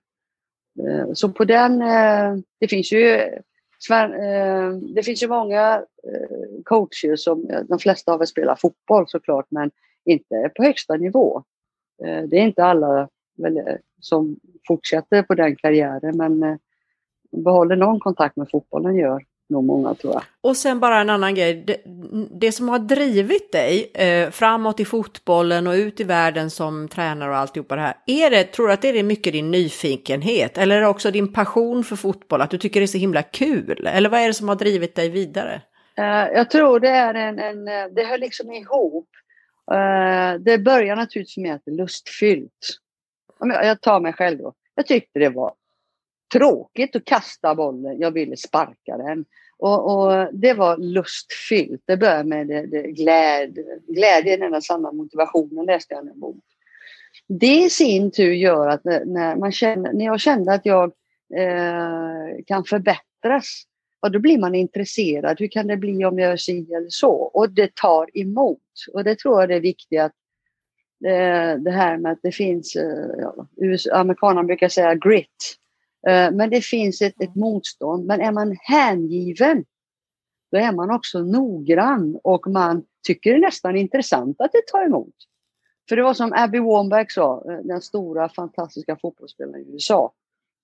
[0.80, 3.20] Eh, så på den, eh, det finns ju
[3.90, 9.08] eh, det finns ju många eh, coacher som, eh, de flesta av er spelar fotboll
[9.08, 9.72] såklart, men
[10.06, 11.44] inte på högsta nivå.
[12.28, 13.10] Det är inte alla
[14.00, 16.60] som fortsätter på den karriären, men
[17.32, 20.24] behåller någon kontakt med fotbollen gör nog många tror jag.
[20.42, 21.64] Och sen bara en annan grej.
[21.68, 21.82] Det,
[22.40, 27.30] det som har drivit dig eh, framåt i fotbollen och ut i världen som tränare
[27.30, 27.98] och alltihopa det här.
[28.06, 31.34] Är det, tror du att det är mycket din nyfikenhet eller är det också din
[31.34, 32.42] passion för fotboll?
[32.42, 33.88] Att du tycker det är så himla kul?
[33.88, 35.62] Eller vad är det som har drivit dig vidare?
[35.98, 39.10] Eh, jag tror det är en, en det hör liksom ihop.
[39.72, 42.78] Eh, det börjar naturligtvis med att det är lustfyllt.
[43.40, 44.54] Jag tar mig själv då.
[44.76, 45.54] Jag tyckte det var
[46.34, 48.00] tråkigt att kasta bollen.
[48.00, 49.26] Jag ville sparka den.
[49.62, 51.82] Och, och det var lustfyllt.
[51.86, 53.64] Det började med det, det glädje.
[53.88, 56.44] Glädjen är den sanna motivationen läste jag en bok.
[57.28, 60.92] Det i sin tur gör att när, man känner, när jag kände att jag
[61.36, 63.64] eh, kan förbättras,
[64.00, 65.40] och då blir man intresserad.
[65.40, 67.12] Hur kan det bli om jag gör si eller så?
[67.12, 68.60] Och det tar emot.
[68.94, 70.16] Och det tror jag det är viktigt att
[71.06, 73.48] eh, det här med att det finns, eh, ja,
[73.94, 75.58] amerikanerna brukar säga grit.
[76.08, 78.06] Eh, men det finns ett, ett motstånd.
[78.06, 79.66] Men är man hängiven,
[80.52, 84.86] då är man också noggrann och man tycker det är nästan intressant att det tar
[84.86, 85.16] emot.
[85.90, 90.14] För det var som Abby Wambach sa, eh, den stora fantastiska fotbollsspelaren i USA.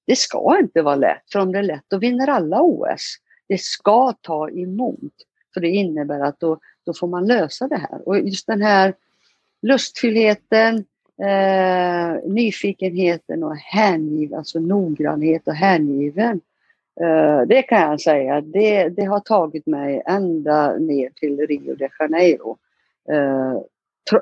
[0.08, 3.16] Det ska inte vara lätt, för om det är lätt då vinner alla OS.
[3.48, 5.14] Det ska ta emot.
[5.54, 8.08] För det innebär att då, då får man lösa det här.
[8.08, 8.94] Och just den här
[9.62, 10.86] lustfyllheten,
[11.22, 16.42] eh, nyfikenheten och hängiv, alltså noggrannhet och hängiven.
[17.02, 21.90] Eh, det kan jag säga, det, det har tagit mig ända ner till Rio de
[22.00, 22.58] Janeiro.
[23.12, 23.62] Eh,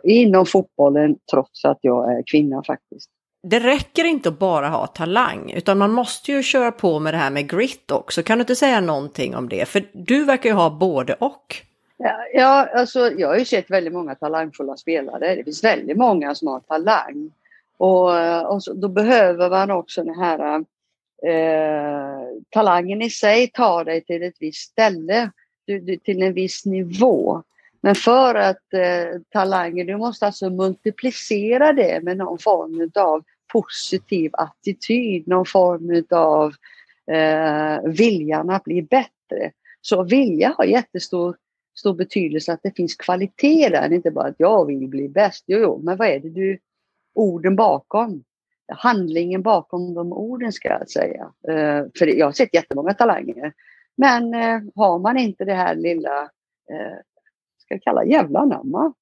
[0.04, 3.10] inom fotbollen trots att jag är kvinna faktiskt.
[3.48, 7.18] Det räcker inte att bara ha talang, utan man måste ju köra på med det
[7.18, 8.24] här med grit också.
[8.24, 9.68] Kan du inte säga någonting om det?
[9.68, 11.56] För du verkar ju ha både och.
[12.34, 15.36] Ja, alltså jag har ju sett väldigt många talangfulla spelare.
[15.36, 17.32] Det finns väldigt många som har talang.
[17.78, 18.10] Och,
[18.54, 20.65] och så, då behöver man också den här
[21.24, 25.32] eh, talangen i sig tar dig till ett visst ställe,
[25.65, 27.44] du, du, till en viss nivå.
[27.82, 34.32] Men för att eh, talangen, du måste alltså multiplicera det med någon form av positiv
[34.34, 36.54] attityd, någon form av
[37.15, 39.52] eh, viljan att bli bättre.
[39.82, 41.36] Så vilja har jättestor
[41.76, 45.44] stor betydelse att det finns kvalitet där, inte bara att jag vill bli bäst.
[45.48, 46.60] Jo, jo, men vad är det du,
[47.16, 48.24] orden bakom?
[48.68, 51.24] Handlingen bakom de orden ska jag säga.
[51.24, 53.54] Uh, för jag har sett jättemånga talanger.
[53.98, 56.24] Men uh, har man inte det här lilla,
[56.72, 56.98] uh,
[57.58, 58.94] ska jag kalla jävla namma.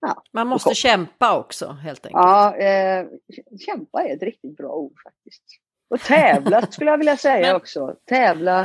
[0.00, 2.22] Ja, man måste kämpa också helt enkelt.
[2.22, 3.06] Ja, eh,
[3.66, 5.44] kämpa är ett riktigt bra ord faktiskt.
[5.90, 7.96] Och tävla skulle jag vilja säga också.
[8.04, 8.60] Tävla,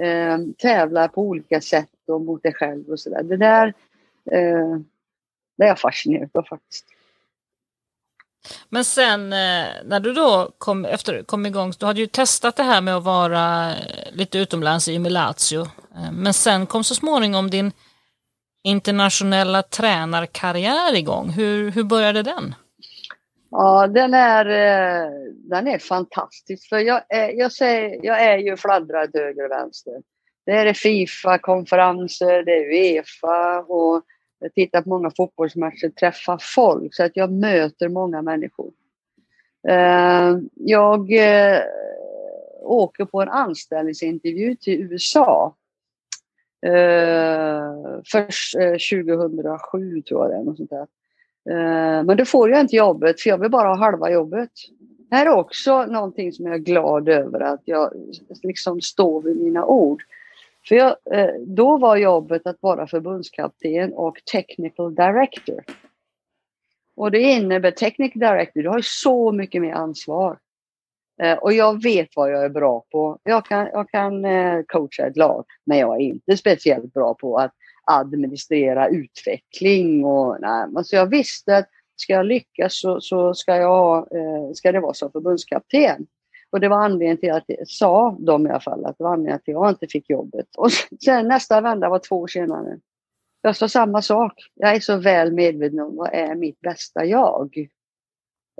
[0.00, 3.22] eh, tävla på olika sätt och mot dig själv och sådär.
[3.22, 3.66] Det där
[4.30, 4.78] eh,
[5.56, 6.86] det är jag fascinerad av faktiskt.
[8.68, 12.62] Men sen eh, när du då kom, efter, kom igång, du hade ju testat det
[12.62, 13.76] här med att vara eh,
[14.12, 15.60] lite utomlands i Milatio.
[15.96, 17.72] Eh, men sen kom så småningom din
[18.64, 21.30] internationella tränarkarriär igång.
[21.30, 22.54] Hur, hur började den?
[23.50, 24.44] Ja, den är,
[25.50, 26.68] den är fantastisk.
[26.68, 29.94] För jag är, jag, säger, jag är ju fladdrad höger och vänster.
[30.46, 34.02] Det är Fifa-konferenser, det är Uefa och
[34.38, 38.72] jag tittar på många fotbollsmatcher, träffar folk så att jag möter många människor.
[39.68, 41.60] Eh, jag eh,
[42.62, 45.56] åker på en anställningsintervju till USA.
[46.66, 48.56] Eh, först
[48.90, 50.44] 2007 tror jag det är.
[50.44, 50.86] Något sånt där.
[52.02, 54.50] Men då får jag inte jobbet för jag vill bara ha halva jobbet.
[55.10, 57.92] Det här är också någonting som jag är glad över att jag
[58.42, 60.02] liksom står vid mina ord.
[60.68, 65.64] För jag, eh, då var jobbet att vara förbundskapten och technical director.
[66.96, 70.38] Och det innebär technical director, du har så mycket mer ansvar.
[71.22, 73.18] Eh, och jag vet vad jag är bra på.
[73.22, 77.38] Jag kan, jag kan eh, coacha ett lag, men jag är inte speciellt bra på
[77.38, 77.52] att
[77.86, 80.04] administrera utveckling.
[80.04, 80.84] Och, nej.
[80.84, 84.08] Så jag visste att ska jag lyckas så, så ska, jag,
[84.54, 86.06] ska det vara som förbundskapten.
[86.54, 89.40] Och det var anledningen till att, sa de i alla fall, att det var anledningen
[89.40, 90.46] till att jag inte fick jobbet.
[90.56, 90.70] Och
[91.04, 92.78] sen nästa vända var två år senare.
[93.42, 94.32] Jag sa samma sak.
[94.54, 97.68] Jag är så väl medveten om vad är mitt bästa jag.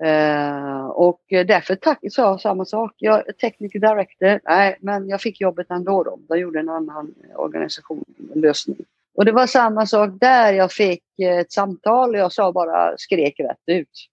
[0.04, 2.92] Uh, och därför tack, sa jag samma sak.
[2.96, 6.02] Jag technical director, nej men jag fick jobbet ändå.
[6.02, 6.18] Då.
[6.28, 8.04] De gjorde en annan organisation,
[8.34, 8.76] en lösning.
[9.14, 10.52] Och det var samma sak där.
[10.52, 14.08] Jag fick ett samtal och jag sa bara skrek rätt ut.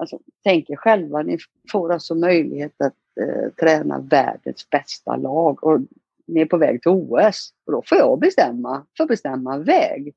[0.00, 1.38] Alltså, tänk er själva, ni
[1.72, 5.80] får alltså möjlighet att eh, träna världens bästa lag och
[6.26, 7.50] ni är på väg till OS.
[7.66, 10.14] Och då får jag bestämma, får bestämma väg.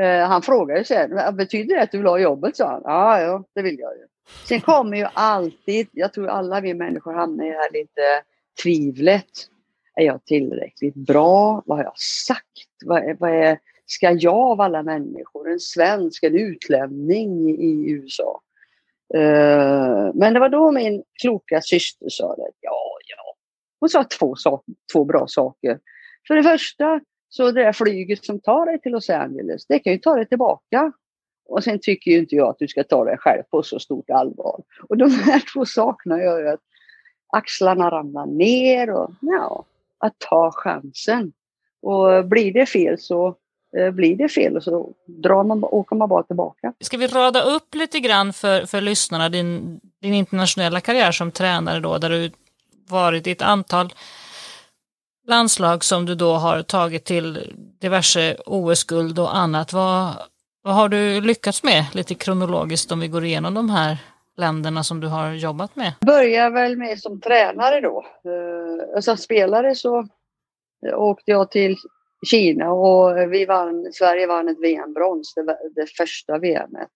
[0.00, 2.56] Eh, han frågade sen, betyder det att du vill ha jobbet?
[2.56, 2.82] sa han.
[2.84, 4.06] Ja, ja, det vill jag ju.
[4.48, 8.00] Sen kommer ju alltid, jag tror alla vi människor hamnar i det här lite
[8.62, 9.24] tvivlet.
[9.94, 11.62] Är jag tillräckligt bra?
[11.66, 12.44] Vad har jag sagt?
[12.84, 18.40] Vad är, vad är, ska jag av alla människor, en svensk, en utlänning i USA?
[19.16, 22.50] Uh, men det var då min kloka syster sa det.
[22.60, 23.36] Ja, ja.
[23.80, 24.36] Hon sa två,
[24.92, 25.80] två bra saker.
[26.28, 29.92] För det första, så det där flyget som tar dig till Los Angeles, det kan
[29.92, 30.92] ju ta dig tillbaka.
[31.48, 34.10] Och sen tycker ju inte jag att du ska ta dig själv på så stort
[34.10, 34.62] allvar.
[34.88, 36.60] Och de här två sakerna gör ju att
[37.32, 39.64] axlarna ramlar ner och ja,
[39.98, 41.32] att ta chansen.
[41.82, 43.36] Och blir det fel så
[43.92, 46.72] blir det fel och så drar man, åker man bara tillbaka.
[46.80, 51.80] Ska vi rada upp lite grann för, för lyssnarna din, din internationella karriär som tränare
[51.80, 52.30] då, där du
[52.88, 53.92] varit i ett antal
[55.26, 59.72] landslag som du då har tagit till diverse OS-guld och annat.
[59.72, 60.14] Vad,
[60.62, 63.96] vad har du lyckats med lite kronologiskt om vi går igenom de här
[64.36, 65.92] länderna som du har jobbat med?
[66.00, 68.04] Jag började väl med som tränare då.
[68.26, 70.08] Uh, som spelare så
[70.94, 71.76] åkte jag till
[72.26, 76.90] Kina och vi vann, Sverige vann ett VM-brons, det, det första VMet.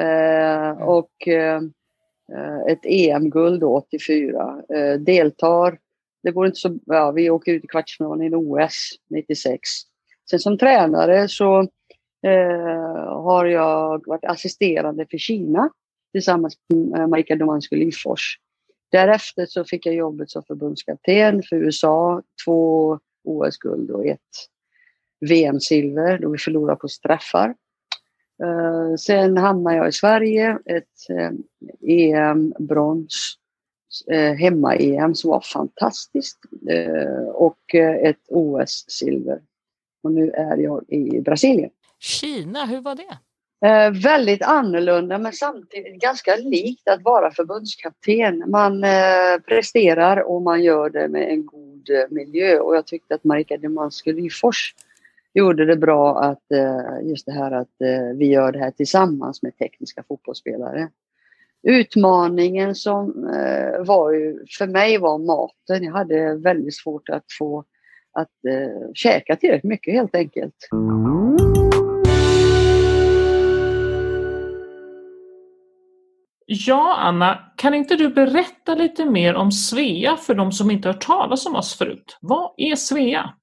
[0.00, 1.62] Uh, och uh,
[2.68, 4.62] ett EM-guld 84.
[4.74, 5.78] Uh, deltar,
[6.22, 9.60] det går inte så, ja, vi åker ut i kvartsfinalen i OS 96.
[10.30, 11.68] Sen som tränare så uh,
[13.22, 15.70] har jag varit assisterande för Kina
[16.12, 18.38] tillsammans med Marika Domanski Lyfors.
[18.90, 24.20] Därefter så fick jag jobbet som förbundskapten för USA, två OS-guld och ett
[25.20, 27.54] VM-silver då vi förlorade på straffar.
[28.44, 31.30] Uh, sen hamnade jag i Sverige, ett
[31.80, 33.38] EM-brons,
[34.12, 36.38] uh, hemma-EM som var fantastiskt
[37.34, 39.40] och ett OS-silver.
[40.02, 41.70] Och nu är jag i Brasilien.
[41.98, 43.18] Kina, hur var det?
[43.64, 48.44] Eh, väldigt annorlunda men samtidigt ganska likt att vara förbundskapten.
[48.50, 53.14] Man eh, presterar och man gör det med en god god miljö och jag tyckte
[53.14, 54.74] att Marika Demanski Lyfors
[55.34, 59.42] gjorde det bra att eh, just det här att eh, vi gör det här tillsammans
[59.42, 60.88] med tekniska fotbollsspelare.
[61.62, 65.84] Utmaningen som eh, var ju, för mig var maten.
[65.84, 67.64] Jag hade väldigt svårt att få
[68.12, 70.68] att eh, käka tillräckligt mycket helt enkelt.
[76.56, 81.06] Ja, Anna, kan inte du berätta lite mer om Svea för de som inte hört
[81.06, 82.18] talas om oss förut?
[82.20, 83.34] Vad är Svea?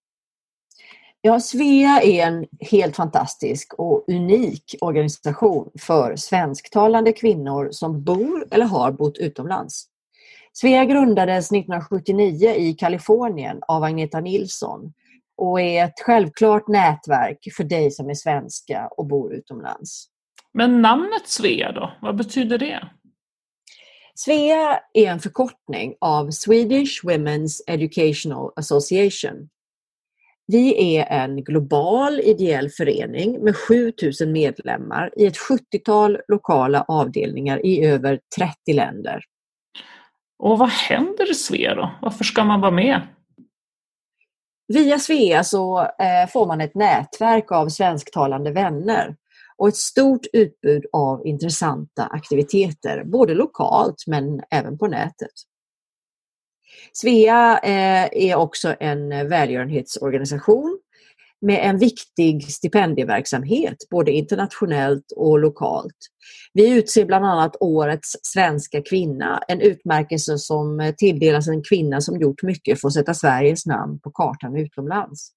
[1.21, 8.65] Ja, Svea är en helt fantastisk och unik organisation för svensktalande kvinnor som bor eller
[8.65, 9.86] har bott utomlands.
[10.54, 14.93] Svea grundades 1979 i Kalifornien av Agneta Nilsson
[15.38, 20.08] och är ett självklart nätverk för dig som är svenska och bor utomlands.
[20.54, 22.89] Men namnet Svea då, vad betyder det?
[24.15, 29.50] Svea är en förkortning av Swedish Women's Educational Association.
[30.47, 37.86] Vi är en global ideell förening med 7000 medlemmar i ett 70-tal lokala avdelningar i
[37.86, 39.24] över 30 länder.
[40.39, 41.91] Och vad händer i Svea då?
[42.02, 43.02] Varför ska man vara med?
[44.67, 49.15] Via Svea så eh, får man ett nätverk av svensktalande vänner
[49.62, 55.32] och ett stort utbud av intressanta aktiviteter, både lokalt men även på nätet.
[56.93, 60.80] Svea eh, är också en välgörenhetsorganisation
[61.41, 65.97] med en viktig stipendieverksamhet både internationellt och lokalt.
[66.54, 72.43] Vi utser bland annat Årets svenska kvinna, en utmärkelse som tilldelas en kvinna som gjort
[72.43, 75.32] mycket för att sätta Sveriges namn på kartan utomlands.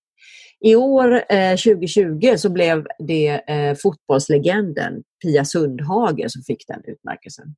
[0.61, 7.55] I år, eh, 2020, så blev det eh, fotbollslegenden Pia Sundhage som fick den utmärkelsen.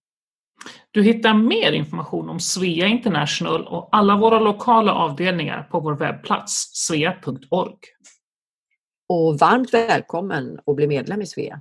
[0.90, 6.70] Du hittar mer information om Svea International och alla våra lokala avdelningar på vår webbplats
[6.72, 7.76] svea.org.
[9.09, 11.61] Och varmt välkommen att bli medlem i Svea.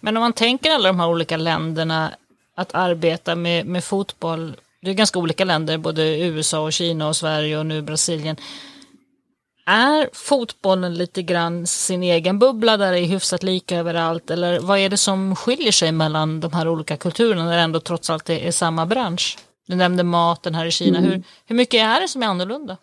[0.00, 2.10] Men om man tänker alla de här olika länderna
[2.54, 7.16] att arbeta med, med fotboll det är ganska olika länder, både USA och Kina och
[7.16, 8.36] Sverige och nu Brasilien.
[9.66, 14.30] Är fotbollen lite grann sin egen bubbla där det är hyfsat lika överallt?
[14.30, 17.80] Eller vad är det som skiljer sig mellan de här olika kulturerna när det ändå
[17.80, 19.38] trots allt är, samma bransch?
[19.66, 20.98] Du nämnde maten här i Kina.
[20.98, 21.10] Mm.
[21.10, 22.76] Hur, hur mycket är det som är annorlunda?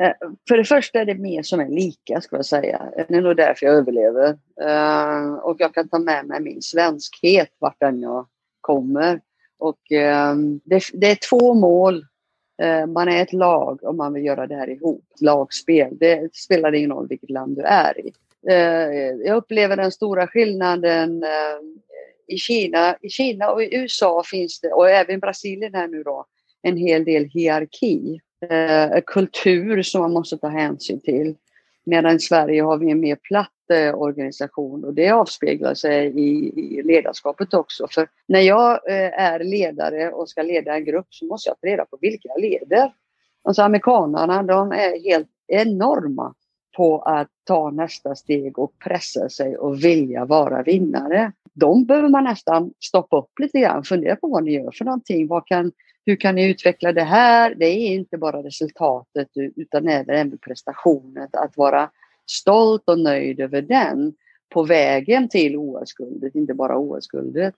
[0.00, 0.12] Eh,
[0.48, 2.82] för det första är det mer som är lika, ska jag säga.
[3.08, 4.28] Det är nog därför jag överlever.
[4.60, 8.26] Eh, och jag kan ta med mig min svenskhet vart än jag
[8.60, 9.20] kommer.
[9.58, 12.04] Och eh, det, det, är två mål.
[12.62, 15.04] Eh, man är ett lag om man vill göra det här ihop.
[15.20, 15.98] Lagspel.
[15.98, 18.12] Det spelar ingen roll vilket land du är i.
[18.48, 21.60] Eh, jag upplever den stora skillnaden eh,
[22.26, 26.24] i Kina, i Kina och i USA finns det, och även Brasilien här nu då,
[26.62, 28.20] en hel del hierarki.
[28.50, 31.34] Eh, kultur som man måste ta hänsyn till.
[31.84, 36.52] Medan i Sverige har vi en mer platt eh, organisation och det avspeglar sig i,
[36.60, 37.86] i, ledarskapet också.
[37.90, 41.66] För när jag eh, är ledare och ska leda en grupp så måste jag ta
[41.66, 42.92] reda på vilka jag leder.
[43.44, 46.34] Alltså amerikanarna de är helt enorma
[46.76, 51.32] på att ta nästa steg och pressa sig och vilja vara vinnare.
[51.54, 55.26] De behöver man nästan stoppa upp lite grann, fundera på vad ni gör för någonting.
[55.26, 55.72] Vad kan,
[56.06, 57.54] hur kan ni utveckla det här?
[57.54, 61.28] Det är inte bara resultatet utan även prestationen.
[61.32, 61.90] Att vara
[62.30, 64.14] stolt och nöjd över den
[64.48, 67.54] på vägen till OS-guldet, inte bara OS-guldet.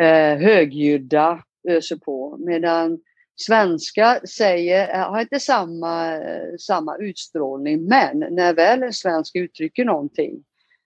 [0.00, 2.98] Eh, högljudda öser på medan
[3.36, 6.20] svenska säger, har inte samma,
[6.58, 10.44] samma utstrålning men när väl en svensk uttrycker någonting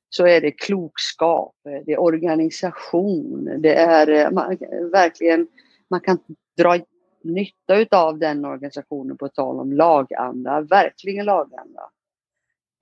[0.09, 1.55] så är det klokskap,
[1.87, 4.57] det är organisation, det är eh, man,
[4.93, 5.47] verkligen,
[5.91, 6.19] man kan
[6.59, 6.79] dra
[7.23, 11.91] nytta av den organisationen på tal om laganda, verkligen laganda.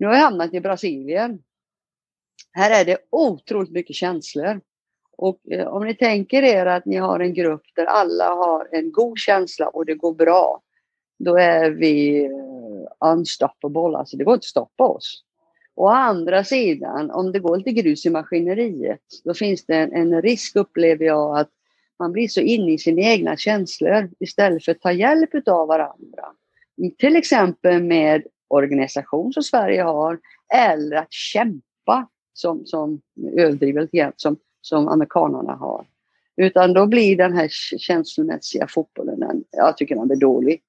[0.02, 1.42] Nu har jag hamnat i Brasilien.
[2.52, 4.60] Här är det otroligt mycket känslor.
[5.16, 8.92] Och eh, om ni tänker er att ni har en grupp där alla har en
[8.92, 10.62] god känsla och det går bra.
[11.18, 15.24] Då är vi eh, unstoppable, alltså det går inte att stoppa oss.
[15.74, 20.22] Å andra sidan, om det går lite grus i maskineriet, då finns det en, en
[20.22, 21.50] risk upplever jag att
[21.98, 26.24] man blir så inne i sina egna känslor istället för att ta hjälp av varandra.
[26.98, 28.22] Till exempel med
[28.52, 30.18] organisation som Sverige har
[30.54, 33.00] eller att kämpa som, som
[33.36, 35.86] överdrivet som, som amerikanerna har.
[36.36, 37.48] Utan då blir den här
[37.78, 40.62] känslomässiga fotbollen, den, jag tycker den blir dålig.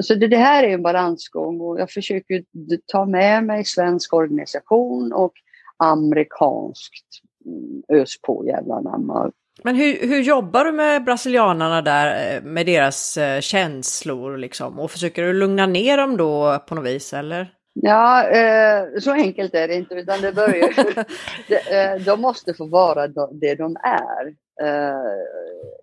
[0.00, 2.44] Så det, det här är en balansgång och jag försöker
[2.86, 5.32] ta med mig svensk organisation och
[5.76, 7.06] amerikanskt
[7.46, 9.32] mm, ös på jävla namn.
[9.64, 14.78] Men hur, hur jobbar du med brasilianarna där eh, med deras eh, känslor liksom?
[14.78, 17.54] Och försöker du lugna ner dem då på något vis eller?
[17.82, 20.70] Ja, eh, så enkelt är det inte utan det börjar
[21.48, 24.26] de, eh, de måste få vara det de är.
[24.62, 25.24] Eh,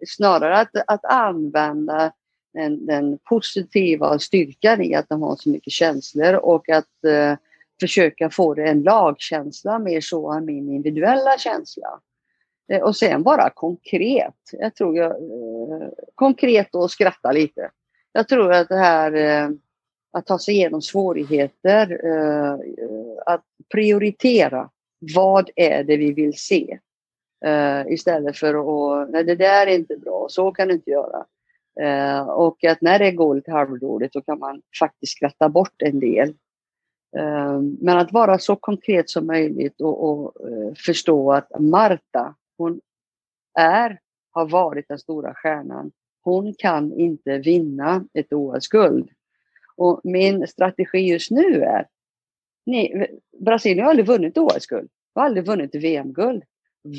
[0.07, 2.11] snarare att, att använda
[2.53, 7.37] den, den, positiva styrkan i att de har så mycket känslor och att eh,
[7.79, 11.99] försöka få det en lagkänsla mer så än min individuella känsla.
[12.71, 14.35] Eh, och sen vara konkret.
[14.51, 17.71] Jag tror jag, eh, konkret och skratta lite.
[18.11, 19.49] Jag tror att det här eh,
[20.11, 22.01] att ta sig igenom svårigheter,
[23.25, 23.43] att
[23.73, 24.69] prioritera.
[25.15, 26.79] Vad är det vi vill se?
[27.87, 31.25] Istället för att, nej det där är inte bra, så kan du inte göra.
[32.33, 36.33] Och att när det går lite halvdåligt så kan man faktiskt skratta bort en del.
[37.79, 40.33] Men att vara så konkret som möjligt och, och
[40.85, 42.81] förstå att Marta, hon
[43.59, 43.99] är,
[44.31, 45.91] har varit den stora stjärnan.
[46.21, 49.09] Hon kan inte vinna ett OS-guld.
[49.77, 51.87] Och min strategi just nu är,
[52.65, 53.07] ni,
[53.39, 56.43] Brasilien har aldrig vunnit OS-guld, har aldrig vunnit VM-guld.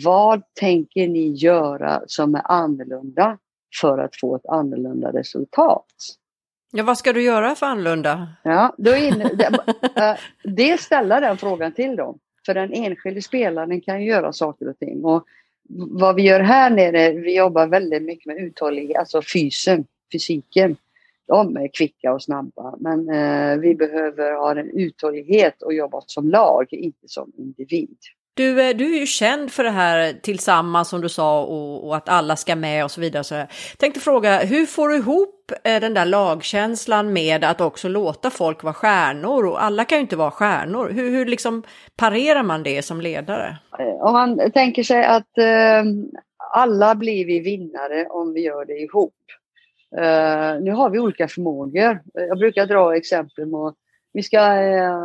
[0.04, 3.38] Vad tänker ni göra som är annorlunda
[3.80, 5.86] för att få ett annorlunda resultat?
[6.72, 8.28] Ja, vad ska du göra för annorlunda?
[8.42, 9.30] Ja, då in,
[10.44, 12.18] det, ställa den frågan till dem.
[12.46, 15.04] För den enskilde spelaren kan ju göra saker och ting.
[15.04, 15.24] Och
[15.68, 20.76] vad vi gör här nere, vi jobbar väldigt mycket med uthållighet, alltså fysen, fysiken.
[21.26, 26.28] De är kvicka och snabba, men eh, vi behöver ha en uthållighet och jobba som
[26.28, 27.96] lag, inte som individ.
[28.36, 31.96] Du, eh, du är ju känd för det här tillsammans som du sa och, och
[31.96, 33.24] att alla ska med och så vidare.
[33.24, 37.88] Så jag tänkte fråga, hur får du ihop eh, den där lagkänslan med att också
[37.88, 39.46] låta folk vara stjärnor?
[39.46, 40.90] Och alla kan ju inte vara stjärnor.
[40.90, 41.62] Hur, hur liksom
[41.96, 43.56] parerar man det som ledare?
[43.78, 45.84] Eh, om man tänker sig att eh,
[46.52, 49.14] alla blir vi vinnare om vi gör det ihop.
[49.96, 52.00] Uh, nu har vi olika förmågor.
[52.12, 53.74] Jag brukar dra exempel med
[54.16, 54.98] vi ska, eh,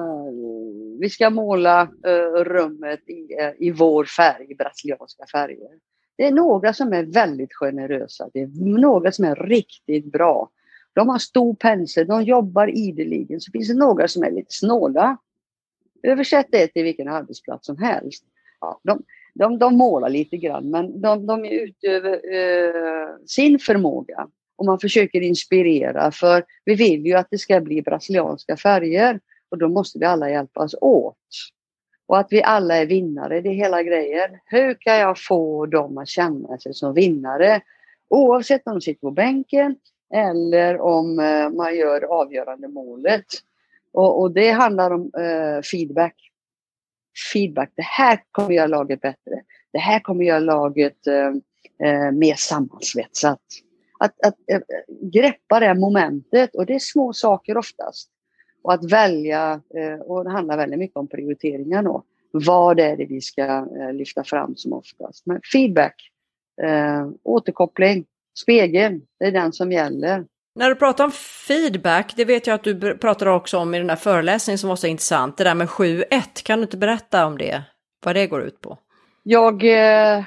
[1.00, 5.70] vi ska måla eh, rummet i, eh, i vår färg, brasilianska färger.
[6.18, 8.30] Det är några som är väldigt generösa.
[8.34, 8.50] Det är
[8.80, 10.50] några som är riktigt bra.
[10.94, 13.42] De har stor pensel, de jobbar ideligen.
[13.42, 15.18] Så finns det några som är lite snåla.
[16.04, 18.24] Översätt det till vilken arbetsplats som helst.
[18.60, 19.04] Ja, de,
[19.34, 24.28] de, de målar lite grann, men de, de är utöver eh, sin förmåga
[24.62, 29.58] och man försöker inspirera för vi vill ju att det ska bli brasilianska färger och
[29.58, 31.18] då måste vi alla hjälpas åt.
[32.08, 34.30] Och att vi alla är vinnare, det är hela grejen.
[34.46, 37.62] Hur kan jag få dem att känna sig som vinnare?
[38.10, 39.76] Oavsett om de sitter på bänken
[40.14, 43.26] eller om eh, man gör avgörande målet.
[43.94, 46.16] Och, och det handlar om uh, feedback.
[47.34, 49.42] Feedback, det här kommer göra laget bättre.
[49.74, 51.28] det här kommer göra laget eh,
[51.88, 53.42] eh mer sammansvetsat.
[54.02, 54.60] Att, att äh,
[55.02, 58.10] greppa det momentet och det är små saker oftast.
[58.64, 62.04] Och att välja, äh, och det handlar väldigt mycket om prioriteringar då.
[62.32, 65.26] Vad är det vi ska äh, lyfta fram som oftast?
[65.26, 65.96] Men feedback,
[67.24, 68.06] återkoppling,
[68.40, 70.26] spegeln, det är den som gäller.
[70.56, 71.12] När du pratar om
[71.48, 74.76] feedback, det vet jag att du pratade också om i den där föreläsningen som var
[74.76, 76.04] så intressant, det där med 7-1,
[76.44, 77.64] kan du inte berätta om det?
[78.06, 78.78] Vad det går ut på?
[79.24, 79.64] Jag,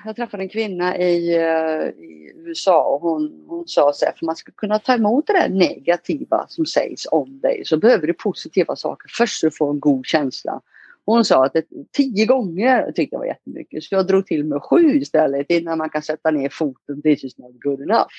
[0.07, 2.24] jag träffade en kvinna i, i
[2.55, 5.49] USA och hon, hon sa så här, för man ska kunna ta emot det där
[5.49, 9.81] negativa som sägs om dig så behöver du positiva saker först så du får en
[9.81, 10.61] god känsla.
[11.07, 14.63] Hon sa att det, tio gånger tyckte jag var jättemycket så jag drog till med
[14.63, 18.15] sju istället innan man kan sätta ner foten, this is not good enough.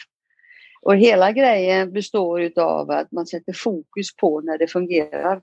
[0.82, 5.42] Och hela grejen består av att man sätter fokus på när det fungerar.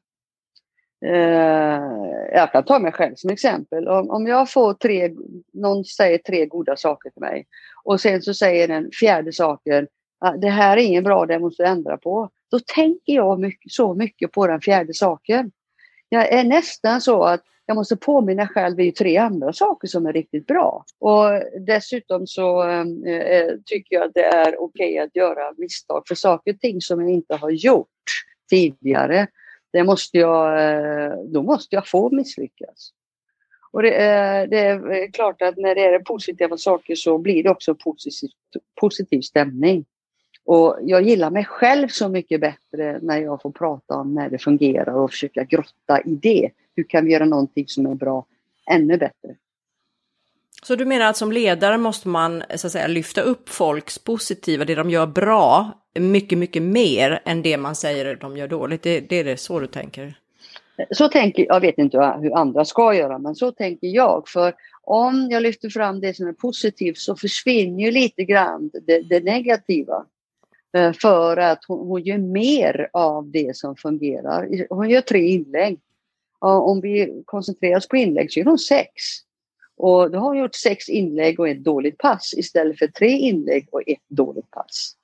[1.05, 1.81] Eh,
[2.33, 3.89] jag kan ta mig själv som exempel.
[3.89, 5.11] Om, om jag får tre,
[5.53, 7.47] någon säger tre goda saker till mig
[7.85, 9.87] och sen så säger den fjärde saken,
[10.41, 12.31] det här är ingen bra, det måste du ändra på.
[12.51, 15.53] Då tänker jag mycket, så mycket på den fjärde saken.
[16.09, 20.13] Jag är nästan så att jag måste påminna själv i tre andra saker som är
[20.13, 20.85] riktigt bra.
[20.99, 21.27] Och
[21.67, 22.85] dessutom så äh,
[23.67, 27.01] tycker jag att det är okej okay att göra misstag för saker och ting som
[27.01, 27.89] jag inte har gjort
[28.51, 29.29] tidigare
[29.73, 32.91] det måste jag, eh, då måste jag få misslyckas.
[33.73, 37.43] Och det är, det är eh, klart att när det är positiva saker så blir
[37.43, 38.31] det också positiv,
[38.81, 39.85] positiv stämning.
[40.45, 44.39] Och jag gillar mig själv så mycket bättre när jag får prata om när det
[44.39, 46.51] fungerar och försöka grotta i det.
[46.77, 48.27] Hur kan vi göra någonting som är bra
[48.71, 49.37] ännu bättre?
[50.63, 54.65] Så du menar att som ledare måste man så att säga lyfta upp folks positiva,
[54.65, 58.83] det de gör bra, mycket, mycket mer än det man säger att de gör dåligt.
[58.83, 60.22] Det, det är det så du tänker?
[60.91, 64.29] Så tänker jag, vet inte hur andra ska göra, men så tänker jag.
[64.29, 69.01] För om jag lyfter fram det som är positivt så försvinner ju lite grann det,
[69.01, 70.07] det negativa.
[70.77, 74.67] Eh, för att hon, hon gör mer av det som fungerar.
[74.71, 75.81] Hon gör tre inlägg.
[76.39, 78.93] Om vi koncentrerar oss på inlägg så gör hon sex.
[79.77, 83.69] Och då har hon gjort sex inlägg och ett dåligt pass istället för tre inlägg
[83.73, 84.97] och ett dåligt pass.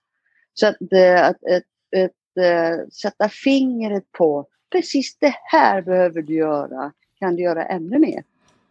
[0.55, 1.63] Så att, eh, att, att,
[1.97, 7.99] att, att sätta fingret på precis det här behöver du göra, kan du göra ännu
[7.99, 8.23] mer.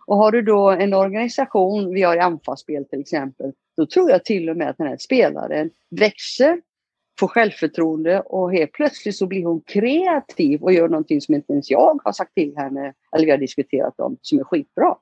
[0.07, 4.25] Och har du då en organisation, vi har i anfallsspel till exempel, då tror jag
[4.25, 6.61] till och med att den här spelaren växer,
[7.19, 11.71] får självförtroende och helt plötsligt så blir hon kreativ och gör någonting som inte ens
[11.71, 14.95] jag har sagt till henne eller vi har diskuterat om, som är skitbra.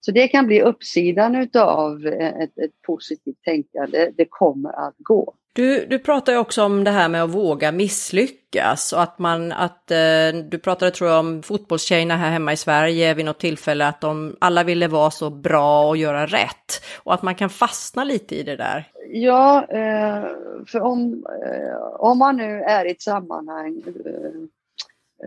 [0.00, 4.10] Så det kan bli uppsidan utav ett, ett positivt tänkande.
[4.16, 5.34] Det kommer att gå.
[5.56, 9.52] Du, du pratar ju också om det här med att våga misslyckas och att man,
[9.52, 13.86] att eh, du pratade tror jag om fotbollstjejerna här hemma i Sverige vid något tillfälle
[13.86, 18.04] att de alla ville vara så bra och göra rätt och att man kan fastna
[18.04, 18.88] lite i det där.
[19.10, 20.24] Ja, eh,
[20.66, 24.12] för om, eh, om man nu är i ett sammanhang eh,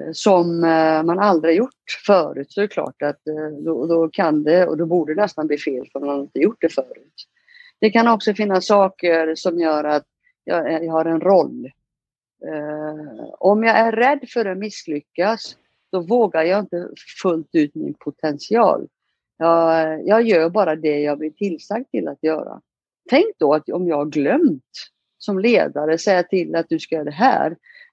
[0.05, 4.09] eh som eh, man aldrig gjort förut så är det klart att eh, då, då,
[4.09, 7.28] kan det och då borde det nästan bli fel för man inte gjort det förut.
[7.80, 10.03] Det kan också finnas saker som gör att
[10.48, 11.72] jag, eh, jag har en roll.
[12.45, 15.58] Eh, om jag är rädd för att misslyckas
[15.91, 16.89] då vågar jag inte
[17.22, 18.88] fullt ut min potential.
[19.38, 22.62] Jag, jag gör bara det jag blir tillsagd till att göra.
[23.10, 24.64] Tänk då att om jag har glömt
[25.18, 27.52] som ledare säga till att du ska göra det här.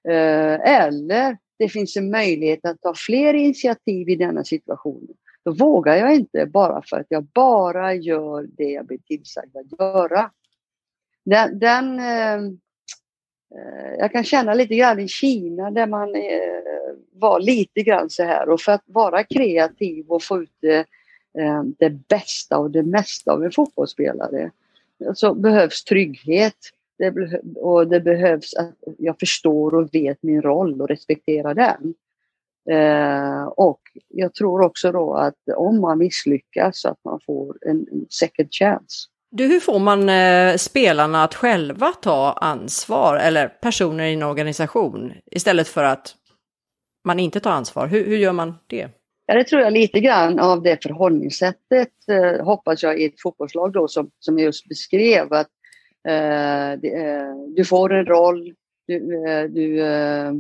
[0.08, 5.08] Eh, eller det finns en möjlighet att ta fler initiativ i denna situation.
[5.44, 9.78] Då vågar jag inte bara för att jag bara gör det jag blir tillsagd att
[9.78, 10.30] göra.
[11.24, 12.34] Den, den eh,
[13.54, 16.64] eh, jag kan känna lite grann i Kina där man eh,
[17.12, 20.86] var lite grann så här och för att vara kreativ och få ut det,
[21.38, 24.50] eh, det bästa och det mesta av en fotbollsspelare
[25.04, 26.56] eh, så behövs trygghet.
[26.98, 31.94] Det och det behövs att jag förstår och vet min roll och respekterar den.
[32.70, 37.86] Eh, och jag tror också då att om man misslyckas så att man får en,
[37.92, 39.08] en second chance.
[39.36, 45.12] Du, hur får man eh, spelarna att själva ta ansvar eller personer i en organisation
[45.30, 46.14] istället för att
[47.04, 47.86] man inte tar ansvar?
[47.86, 48.88] Hur, hur gör man det?
[49.26, 53.72] Ja, det tror jag lite grann av det förhållningssättet eh, hoppas jag i ett fotbollslag
[53.72, 55.48] då som, som jag just beskrev att
[56.08, 58.54] Eh, eh, du får en roll,
[58.86, 60.32] du, eh, du, eh,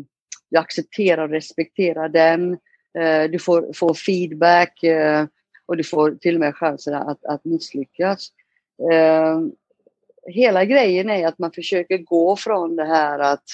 [0.50, 2.52] du accepterar och respekterar den,
[2.98, 5.26] eh, du får, får feedback eh,
[5.66, 8.28] och du får till och med chansen att, att misslyckas.
[8.92, 9.40] Eh,
[10.26, 13.44] hela grejen är att man försöker gå från det här att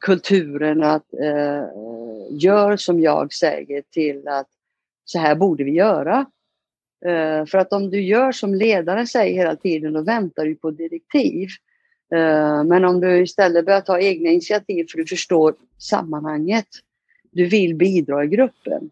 [0.00, 1.64] kulturen att eh,
[2.30, 4.48] gör som jag säger till att
[5.04, 6.26] så här borde vi göra.
[7.06, 10.70] Eh, för att om du gör som ledaren säger hela tiden, då väntar du på
[10.70, 11.48] direktiv.
[12.14, 16.66] Eh, men om du istället börjar ta egna initiativ för du förstår sammanhanget.
[17.30, 18.90] Du vill bidra i gruppen.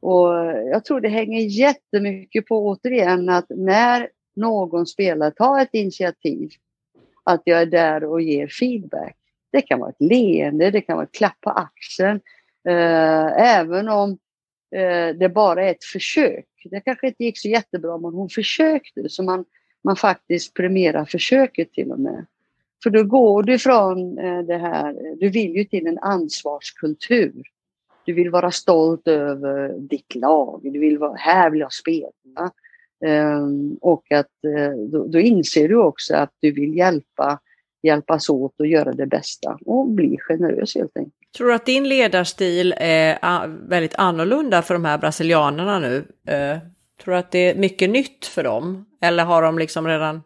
[0.00, 0.28] Och
[0.70, 6.50] jag tror det hänger jättemycket på återigen att när någon spelare tar ett initiativ,
[7.24, 9.16] att jag är där och ger feedback.
[9.52, 12.20] Det kan vara ett leende, det kan vara ett klapp på axeln.
[12.68, 14.10] Eh, även om
[14.76, 16.46] eh, det bara är ett försök.
[16.64, 19.44] Det kanske inte gick så jättebra men hon försökte så man,
[19.84, 22.26] man faktiskt premierar försöket till och med.
[22.82, 27.42] För då går du från eh, det här, du vill ju till en ansvarskultur.
[28.04, 30.60] Du vill vara stolt över ditt lag.
[30.62, 32.52] Du vill vara, här vill jag spela.
[33.04, 37.38] Um, och att uh, då, då, inser du också att du vill hjälpa,
[37.82, 41.14] hjälpas åt och göra det bästa och bli generös helt enkelt.
[41.36, 45.96] Tror du att din ledarstil är väldigt annorlunda för de här brasilianerna nu?
[45.96, 46.58] Uh,
[47.02, 48.86] tror du att det är mycket nytt för dem?
[49.00, 50.22] Eller har de liksom redan,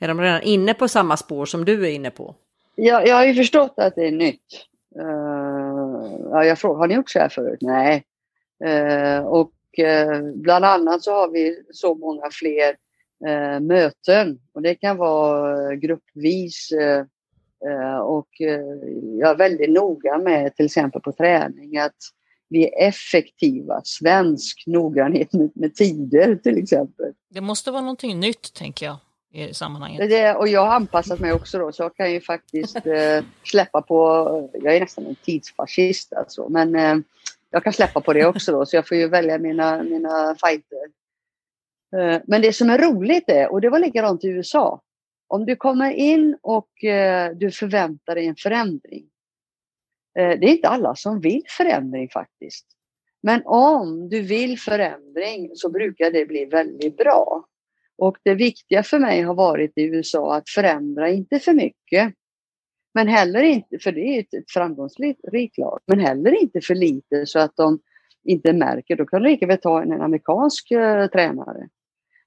[0.00, 2.34] är de redan inne på samma spår som du är inne på?
[2.74, 4.66] Ja, jag har ju förstått att det är nytt.
[5.00, 7.58] Uh, ja, jag frågar, har ni gjort så här förut?
[7.60, 8.04] Nej.
[8.64, 9.50] Uh, och
[10.34, 12.76] bland annat så har vi så många fler
[13.60, 16.72] möten och det kan vara gruppvis
[18.04, 18.28] och
[19.18, 21.96] jag är väldigt noga med till exempel på träning att
[22.50, 27.12] vi är effektiva, svensk noggrannhet med, med tider till exempel.
[27.28, 28.96] Det måste vara någonting nytt tänker jag
[29.32, 30.10] i sammanhanget.
[30.10, 33.82] Det, och jag har anpassat mig också då så jag kan ju faktiskt eh, släppa
[33.82, 36.96] på, jag är nästan en tidsfascist alltså, men eh,
[37.50, 40.90] jag kan släppa på det också då så jag får ju välja mina, mina fighter.
[41.96, 44.82] Eh, men det som är roligt är, och det var likadant i USA,
[45.26, 49.06] om du kommer in och eh, du förväntar dig en förändring.
[50.18, 52.66] Eh, det är inte alla som vill förändring faktiskt.
[53.22, 57.44] Men om du vill förändring så brukar det bli väldigt bra.
[57.98, 62.14] Och det viktiga för mig har varit i USA att förändra, inte för mycket.
[62.94, 67.38] Men heller inte, för det är ett framgångsrikt lag, men heller inte för lite så
[67.38, 67.78] att de
[68.24, 68.96] inte märker.
[68.96, 71.68] Då kan du lika väl ta en, amerikansk uh, tränare.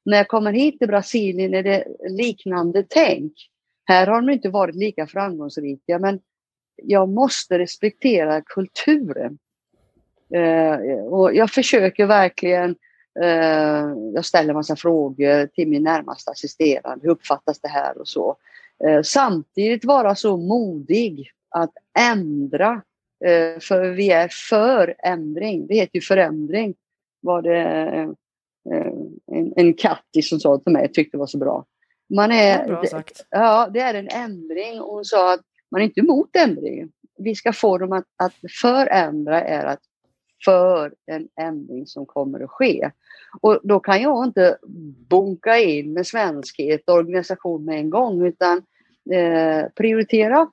[0.06, 3.34] När jag kommer hit till Brasilien är det liknande tänk.
[3.86, 6.20] Här har de inte varit lika framgångsrika men
[6.76, 9.38] jag måste respektera kulturen.
[10.36, 12.76] Uh, och jag försöker verkligen
[13.22, 17.00] eh, jag ställer massa frågor till min närmaste assisterande.
[17.04, 18.36] Hur uppfattas det här och så.
[18.88, 22.82] Eh, samtidigt vara så modig att ändra.
[23.26, 25.68] Eh, för vi är för ändring.
[25.68, 26.76] Det heter ju förändring.
[27.22, 27.60] Var det
[29.32, 31.66] en, en kattis som sa till mig, jag tyckte det var så bra.
[32.10, 33.26] Man är, bra sagt.
[33.30, 36.92] ja, det är en ändring och hon sa att man är inte emot ändring.
[37.18, 39.80] Vi ska få dem att, att förändra är att
[40.46, 42.92] för en ändring som kommer att ske.
[43.42, 44.58] Och då kan jag inte
[45.10, 48.62] bunka in med svenskhet och organisation med en gång utan
[49.12, 50.48] eh, prioritera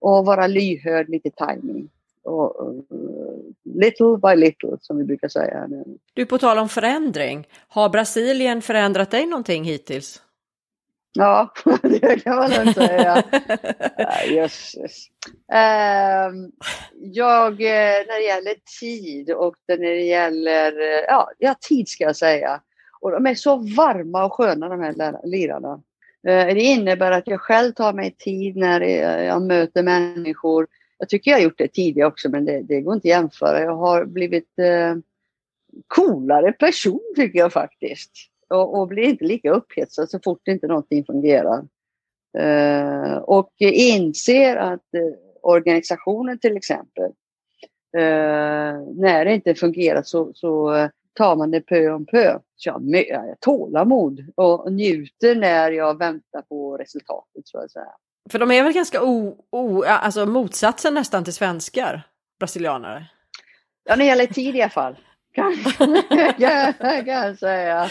[0.00, 1.88] och vara lyhörd lite timing.
[2.22, 5.68] Och, uh, little by little som vi brukar säga.
[6.14, 10.22] Du, på tal om förändring, har Brasilien förändrat dig någonting hittills?
[11.12, 13.24] Ja, det kan man nog säga.
[14.30, 15.06] Jösses.
[15.52, 16.48] Uh,
[16.94, 20.72] jag, eh, när det gäller tid och när det gäller,
[21.08, 22.60] ja, ja tid ska jag säga.
[23.00, 25.82] Och de är så varma och sköna de här lirarna.
[26.28, 28.80] Eh, det innebär att jag själv tar mig tid när
[29.24, 30.66] jag möter människor.
[30.98, 33.60] Jag tycker jag har gjort det tidigare också men det, det går inte att jämföra.
[33.60, 34.96] Jag har blivit eh,
[35.86, 38.10] coolare person tycker jag faktiskt
[38.50, 41.64] och, och blir inte lika upphetsad så fort inte någonting fungerar.
[42.38, 47.10] Eh, och inser att eh, organisationen till exempel,
[47.96, 50.88] eh, när det inte fungerar så, så eh,
[51.20, 52.38] tar man det pö om pö.
[52.56, 57.92] Så jag har tålamod och njuter när jag väntar på resultatet så att säga.
[58.30, 62.02] För de är väl ganska o, o, alltså motsatsen nästan till svenskar,
[62.38, 63.06] brasilianare?
[63.84, 64.96] Ja, när det gäller tid i alla fall.
[65.34, 65.56] Kan,
[67.06, 67.84] jag säga.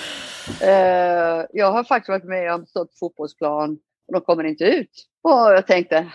[0.62, 3.72] Uh, jag har faktiskt varit med om stått fotbollsplan
[4.08, 5.06] och de kommer inte ut.
[5.22, 6.08] Och jag tänkte,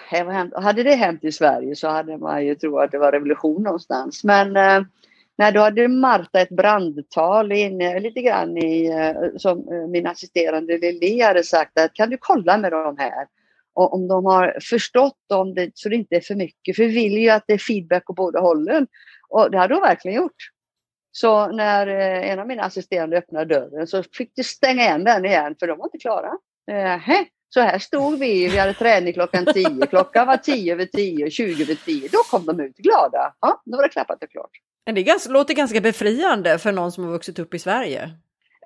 [0.54, 4.24] hade det hänt i Sverige så hade man ju trott att det var revolution någonstans.
[4.24, 4.86] Men uh,
[5.38, 10.06] nej, då hade Marta ett brandtal inne eh, lite grann i, eh, som eh, min
[10.06, 13.26] assisterande Lili hade sagt att kan du kolla med dem här?
[13.74, 16.76] Och om de har förstått om det så det inte är för mycket.
[16.76, 18.86] För vi vill ju att det är feedback på båda hållen.
[19.28, 20.36] Och det hade de verkligen gjort.
[21.12, 25.56] Så när en av mina assisterande öppnade dörren så fick de stänga igen den igen
[25.60, 26.32] för de var inte klara.
[26.70, 27.00] Eh,
[27.48, 31.62] så här stod vi, vi hade träning klockan 10, klockan var 10 över 10, 20
[31.62, 32.08] över 10.
[32.08, 33.34] Då kom de ut glada.
[33.40, 34.50] Ja, då var det klappat och klart.
[34.86, 38.10] Men det ganska, låter ganska befriande för någon som har vuxit upp i Sverige.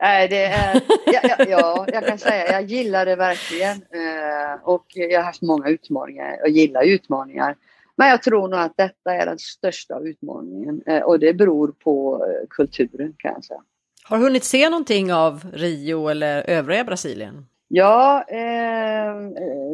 [0.01, 3.77] Nej, det är, ja, ja, ja, jag kan säga jag gillar det verkligen.
[3.77, 6.37] Eh, och jag har haft många utmaningar.
[6.41, 7.57] Jag gillar utmaningar.
[7.97, 12.27] Men jag tror nog att detta är den största utmaningen eh, och det beror på
[12.27, 13.61] eh, kulturen kan jag säga.
[14.05, 17.47] Har du hunnit se någonting av Rio eller övriga Brasilien?
[17.69, 19.15] Ja, eh,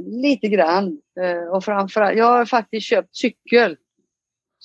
[0.07, 1.01] lite grann.
[1.53, 3.76] Och framförallt, jag har faktiskt köpt cykel.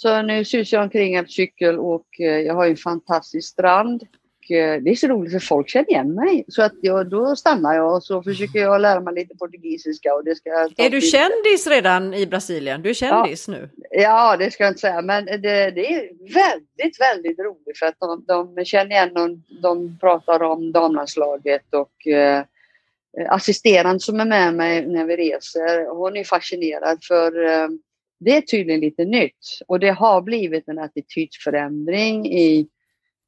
[0.01, 4.03] Så nu susar jag omkring en cykel och eh, jag har en fantastisk strand.
[4.49, 6.45] Eh, det är så roligt för folk känner igen mig.
[6.47, 10.15] Så att jag, då stannar jag och så försöker jag lära mig lite portugisiska.
[10.15, 12.81] Och det ska är du kändis redan i Brasilien?
[12.81, 13.53] Du är kändis ja.
[13.53, 13.69] nu?
[13.91, 15.01] Ja, det ska jag inte säga.
[15.01, 19.99] Men det, det är väldigt, väldigt roligt för att de, de känner igen någon, de
[19.99, 22.43] pratar om damlandslaget och eh,
[23.29, 25.95] assisterande som är med mig när vi reser.
[25.95, 27.67] Hon är fascinerad för eh,
[28.19, 32.69] det är tydligen lite nytt och det har blivit en attitydförändring i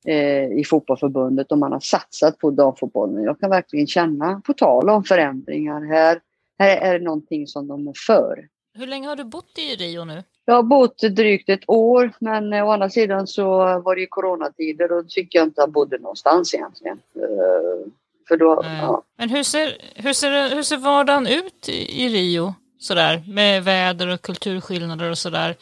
[0.06, 3.24] Eh, i fotbollförbundet och man har satsat på damfotbollen.
[3.24, 6.20] Jag kan verkligen känna, på tal om förändringar, här,
[6.60, 8.48] här är det någonting som de är för.
[8.74, 10.24] Hur länge har du bott i Rio nu?
[10.46, 13.48] Jag har bott drygt ett år men å andra sidan så
[13.80, 17.00] var det ju coronatider och då tycker jag inte jag bodde någonstans egentligen.
[17.16, 17.92] Eh,
[18.28, 19.04] för då, ja.
[19.18, 22.54] Men hur ser, hur, ser, hur ser vardagen ut i Rio?
[22.82, 25.56] Sådär, med väder och kulturskillnader och sådär.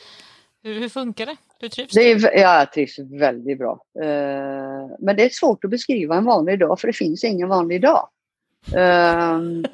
[0.64, 1.36] Hur, hur funkar det?
[1.60, 3.84] Hur trivs det är, ja, jag trivs väldigt bra.
[4.00, 7.82] Uh, men det är svårt att beskriva en vanlig dag för det finns ingen vanlig
[7.82, 8.10] dag.
[8.76, 9.66] Uh, mm.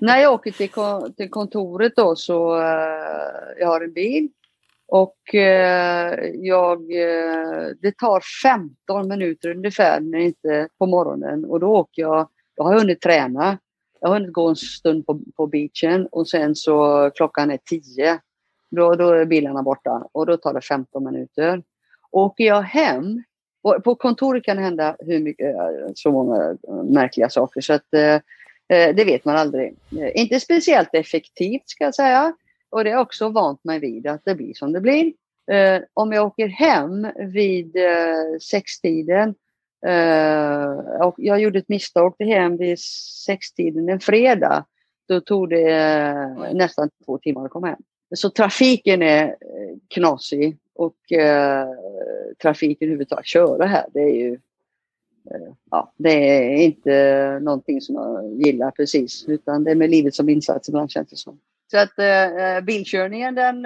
[0.00, 0.70] När jag åker till,
[1.16, 2.64] till kontoret då så uh,
[3.58, 4.28] jag har en bil
[4.88, 5.16] och
[6.34, 6.88] jag,
[7.80, 12.72] det tar 15 minuter ungefär när inte på morgonen och då åker jag, då har
[12.72, 13.58] jag hunnit träna.
[14.04, 18.18] Jag har hunnit gå en stund på, på beachen och sen så klockan är 10
[18.70, 21.62] då, då är bilarna borta och då tar det 15 minuter.
[22.10, 23.22] Åker jag hem,
[23.62, 25.56] och på kontoret kan det hända hur mycket,
[25.94, 28.14] så många märkliga saker så att eh,
[28.78, 29.74] eh det vet man aldrig.
[29.98, 32.34] Eh, inte speciellt effektivt ska jag säga.
[32.70, 35.12] Och det är också vant mig vid att det blir som det blir.
[35.50, 39.34] Eh, om jag åker hem vid eh, sextiden
[39.86, 42.78] Uh, och jag gjorde ett misstag, åkte hem vid
[43.26, 44.64] sextiden en fredag.
[45.08, 45.64] Då tog det
[46.12, 47.78] uh, nästan två timmar att komma hem.
[48.14, 51.66] Så trafiken är eh, knasig och uh,
[52.42, 54.38] trafiken överhuvudtaget, köra här, det är ju
[55.70, 60.28] ja, det är inte någonting som jag gillar precis utan det är med livet som
[60.28, 61.38] insats ibland känns det som.
[61.70, 61.94] Så att
[62.64, 63.64] bilkörningen den,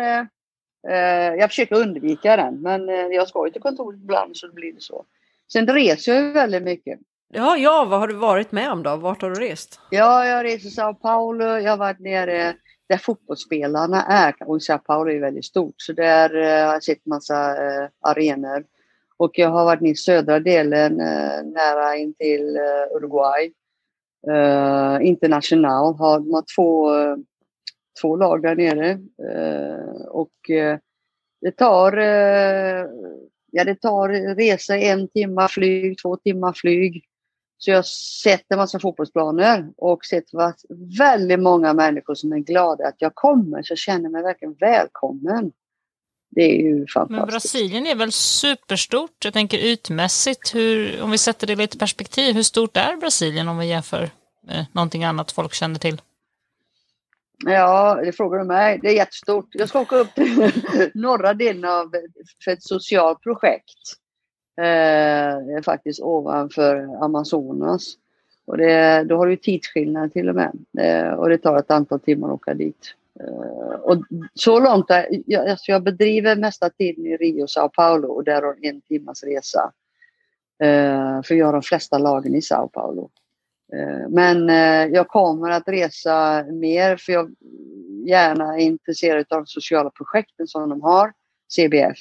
[1.38, 5.04] jag försöker undvika den men jag ska ju till kontoret ibland så blir det så.
[5.52, 7.00] Sen reser jag väldigt mycket.
[7.28, 8.96] Ja, ja, vad har du varit med om då?
[8.96, 9.80] Vart har du rest?
[9.90, 12.54] Ja, jag har rest i Sao Paulo, jag har varit nere
[12.88, 14.34] där fotbollsspelarna är.
[14.40, 18.64] Och Sao Paulo är väldigt stort så där eh, har jag sett massa eh, arenor.
[19.16, 22.58] Och jag har varit i södra delen eh, nära in till
[22.94, 23.52] Uruguay.
[25.00, 26.90] International har, de har två,
[28.00, 28.98] två lag där nere.
[30.08, 30.32] Och
[31.40, 31.92] det tar,
[33.50, 37.04] ja, det tar resa en timme flyg, två timmar flyg.
[37.58, 37.82] Så jag har
[38.22, 40.24] sett en massa fotbollsplaner och sett
[40.98, 43.62] väldigt många människor som är glada att jag kommer.
[43.62, 45.52] Så jag känner mig verkligen välkommen.
[46.30, 47.20] Det är ju fantastiskt.
[47.20, 49.24] Men Brasilien är väl superstort?
[49.24, 53.48] Jag tänker ytmässigt, hur, om vi sätter det i lite perspektiv, hur stort är Brasilien
[53.48, 54.10] om vi jämför
[54.42, 56.00] med någonting annat folk känner till?
[57.46, 58.78] Ja, det frågar du mig.
[58.82, 59.48] Det är jättestort.
[59.52, 60.52] Jag ska åka upp till
[60.94, 61.92] norra delen av
[62.44, 63.78] för ett socialt projekt
[64.60, 67.94] eh, faktiskt ovanför Amazonas.
[68.46, 70.52] Och det, då har du tidsskillnad till och med.
[70.78, 72.94] Eh, och det tar ett antal timmar att åka dit.
[73.20, 73.96] Eh, och
[74.34, 78.24] så långt, där, jag, alltså jag bedriver mesta tiden i Rio och Sao Paulo och
[78.24, 79.72] där har en timmas resa.
[80.62, 83.10] Eh, för jag har de flesta lagen i Sao Paulo.
[83.72, 87.30] Eh, men eh, jag kommer att resa mer för jag
[88.06, 91.12] gärna är intresserad av de sociala projekten som de har,
[91.56, 91.98] CBF.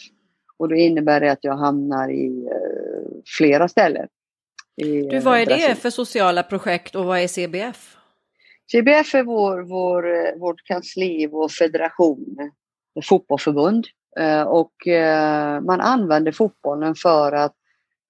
[0.57, 4.07] Och då innebär det att jag hamnar i eh, flera ställen.
[4.75, 5.69] I, du, vad är Brasilien.
[5.69, 7.97] det för sociala projekt och vad är CBF?
[8.71, 12.51] CBF är vår, vår, vårt kansli, vår federation,
[13.03, 13.87] fotbollförbund.
[14.47, 14.73] Och
[15.61, 17.55] man använder fotbollen för att,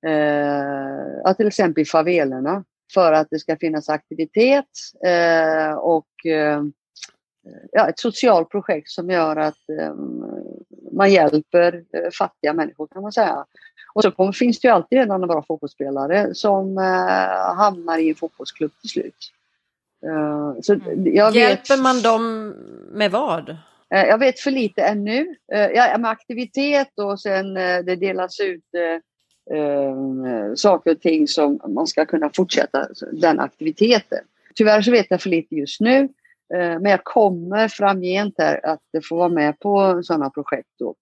[0.08, 4.66] eh, till exempel i favelerna, för att det ska finnas aktivitet
[5.06, 6.62] eh, och eh,
[7.72, 9.58] ja, ett socialt projekt som gör att
[9.92, 10.26] um,
[10.92, 13.46] man hjälper uh, fattiga människor kan man säga.
[13.94, 18.10] Och så kommer, finns det ju alltid en annan bra fotbollsspelare som uh, hamnar i
[18.10, 19.32] en fotbollsklubb till slut.
[20.06, 21.16] Uh, så mm.
[21.16, 22.48] Hjälper vet, man dem
[22.92, 23.58] med vad?
[23.90, 25.36] jag vet för lite ännu.
[25.48, 28.64] ja, med aktivitet och sen det delas ut
[29.54, 34.20] eh, saker och ting som man ska kunna fortsätta den aktiviteten.
[34.56, 36.00] Tyvärr så vet jag för lite just nu,
[36.54, 40.70] eh, men jag kommer framgent här att få vara med på sådana projekt.
[40.80, 40.96] Då.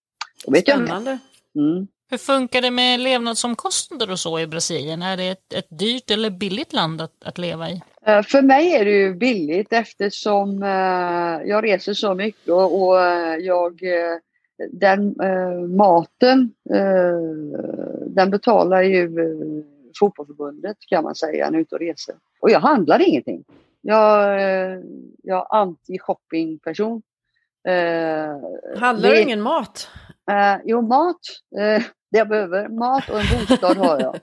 [0.48, 1.20] Och vet Spännande.
[1.56, 1.88] Mm.
[2.10, 5.02] Hur funkar det med levnadsomkostnader och så i Brasilien?
[5.02, 7.82] Är det ett, ett dyrt eller billigt land att, att leva i?
[8.06, 13.36] Eh, för mig är det ju billigt eftersom eh, jag reser så mycket och eh,
[13.36, 13.82] jag,
[14.72, 15.16] den
[15.76, 16.52] maten,
[18.08, 19.10] den betalar ju
[20.00, 22.16] fotbollförbundet kan man säga när jag är ute och reser.
[22.40, 23.44] Och jag handlar ingenting.
[23.82, 24.42] Jag,
[25.24, 27.02] jag är anti-shopping-person.
[28.78, 29.90] Handlar du ingen mat?
[30.32, 31.20] Uh, jo, mat.
[31.56, 32.68] Uh, det jag behöver.
[32.68, 34.16] Mat och en bostad har jag.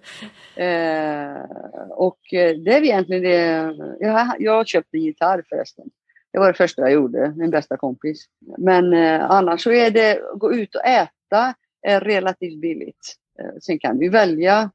[1.91, 3.77] Och det är egentligen det.
[4.01, 5.91] Jag, jag har köpt en gitarr förresten.
[6.33, 8.27] Det var det första jag gjorde, min bästa kompis.
[8.59, 13.17] Men eh, annars så är det, gå ut och äta är relativt billigt.
[13.41, 14.71] Eh, sen kan vi välja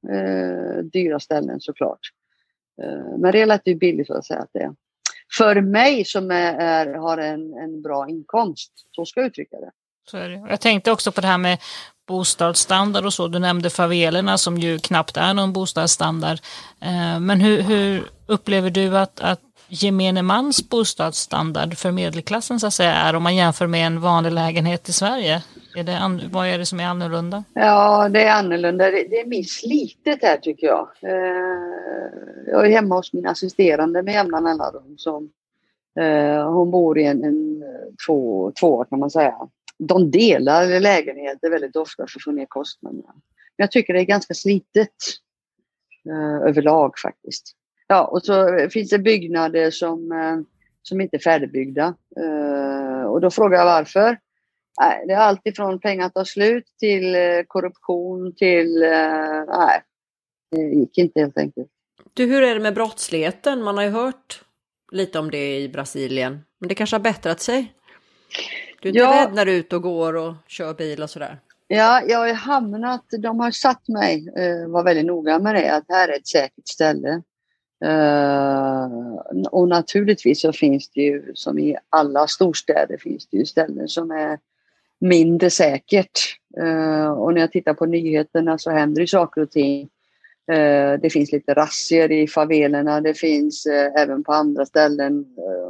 [0.84, 2.00] dyra ställen såklart.
[3.18, 4.76] men relativt billigt så att säga att det är.
[5.38, 9.72] För mig som är, är har en, en bra inkomst, så ska jag uttrycka det.
[10.12, 10.46] Så är det.
[10.50, 11.58] Jag tänkte också på det här med
[12.08, 13.28] bostadsstandard och så.
[13.28, 16.40] Du nämnde favelerna som ju knappt är någon bostadsstandard.
[16.82, 22.74] Eh, men hur, hur upplever du att, att gemene mans bostadsstandard för medelklassen så att
[22.74, 25.44] säga är om man jämför med en vanlig lägenhet i Sverige?
[25.76, 27.44] Är det, vad är det som är annorlunda?
[27.54, 28.92] Ja, det är annorlunda.
[28.92, 30.90] Det, det är mer slitet här tycker jag.
[31.02, 32.12] Eh,
[32.48, 34.98] jag är hemma hos min assisterande med jämna mellanrum.
[34.98, 35.30] Som,
[36.00, 37.64] eh, hon bor i en, en
[38.08, 39.36] två, två kan man säga
[39.80, 43.14] de delar lägenheter väldigt ofta för att få ner kostnaderna.
[43.58, 44.96] Men jag tycker det är ganska slitet
[46.10, 47.57] eh, överlag faktiskt.
[47.88, 50.38] Ja, och så finns det byggnader som, eh,
[50.82, 51.96] som inte är färdigbyggda.
[52.20, 54.18] Eh, och då frågar jag varför.
[55.08, 58.84] Det är allt ifrån pengar tar slut till eh, korruption till...
[58.84, 59.84] Eh, nej,
[60.52, 61.68] det gick inte helt enkelt.
[62.14, 63.64] Du, hur är det med brottsligheten?
[63.64, 64.42] Man har ju hört
[64.92, 66.40] lite om det i Brasilien.
[66.60, 67.74] Men det kanske har bättrat sig?
[68.82, 69.26] Du är inte ja.
[69.26, 71.40] rädd när du är ute och går och kör bil och sådär?
[71.68, 74.30] Ja, jag har hamnat, de har satt mig,
[74.68, 77.22] var väldigt noga med det, att här är ett säkert ställe.
[77.86, 79.18] Uh,
[79.52, 84.12] och naturligtvis så finns det ju, som i alla storstäder, finns det ju ställen som
[84.12, 84.40] är
[85.00, 86.20] mindre säkert.
[86.60, 89.90] Uh, och när jag tittar på nyheterna så händer det saker och ting.
[90.52, 93.66] Eh, det finns lite razzior i favelerna, det finns
[93.98, 95.26] även på andra ställen.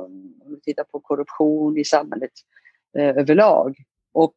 [0.05, 2.32] om vi tittar på korruption i samhället
[2.93, 3.78] överlag.
[4.14, 4.36] Och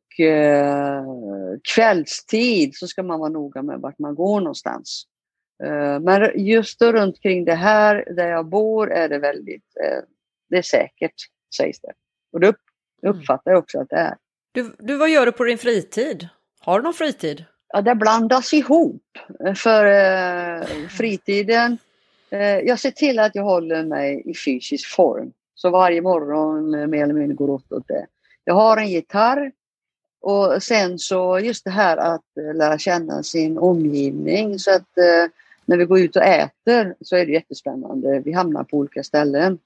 [1.74, 5.06] kvällstid så ska man vara noga med vart man går någonstans.
[5.62, 10.02] Eh, men just runt kring det här där jag bor är det väldigt, eh,
[10.50, 11.14] det är säkert
[11.56, 11.92] sägs det.
[12.32, 13.16] Och det mm.
[13.16, 14.16] uppfattar jag också att det är.
[14.52, 16.28] Du, du, vad gör du på din fritid?
[16.60, 17.44] Har du någon fritid?
[17.72, 19.02] Ja, det blandas ihop.
[19.56, 21.78] För eh, fritiden,
[22.30, 25.32] eh, jag ser till att jag håller mig i fysisk form.
[25.54, 28.06] Så varje morgon eh, mer eller mindre går åt det.
[28.44, 29.52] Jag har en gitarr
[30.20, 34.88] och sen så just det här att lära känna sin omgivning så att
[35.70, 38.22] när vi går ut och äter så är det jättespännande.
[38.24, 39.58] Vi hamnar på olika ställen.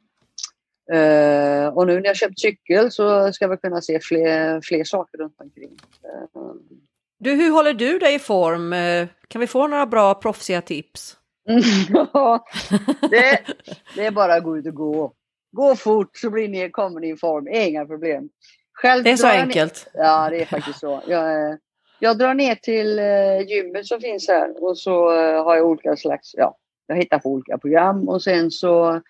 [0.92, 5.18] Uh, och nu när jag köpt cykel så ska vi kunna se fler, fler saker
[5.18, 5.70] runt omkring.
[6.36, 6.54] Uh.
[7.18, 8.74] Du, hur håller du dig i form?
[9.28, 11.16] Kan vi få några bra proffsiga tips?
[12.12, 12.44] ja,
[13.10, 13.40] det,
[13.96, 15.12] det, är bara att gå ut och gå.
[15.52, 18.28] Gå fort så blir ni, kommer ni i form, inga problem.
[18.72, 19.88] Själv det är så enkelt.
[19.94, 21.02] Ner, ja, det är faktiskt så.
[21.06, 21.56] Jag, eh,
[22.04, 25.96] jag drar ner till eh, gymmet som finns här och så eh, har jag olika
[25.96, 29.00] slags, ja, jag hittar på olika program och sen så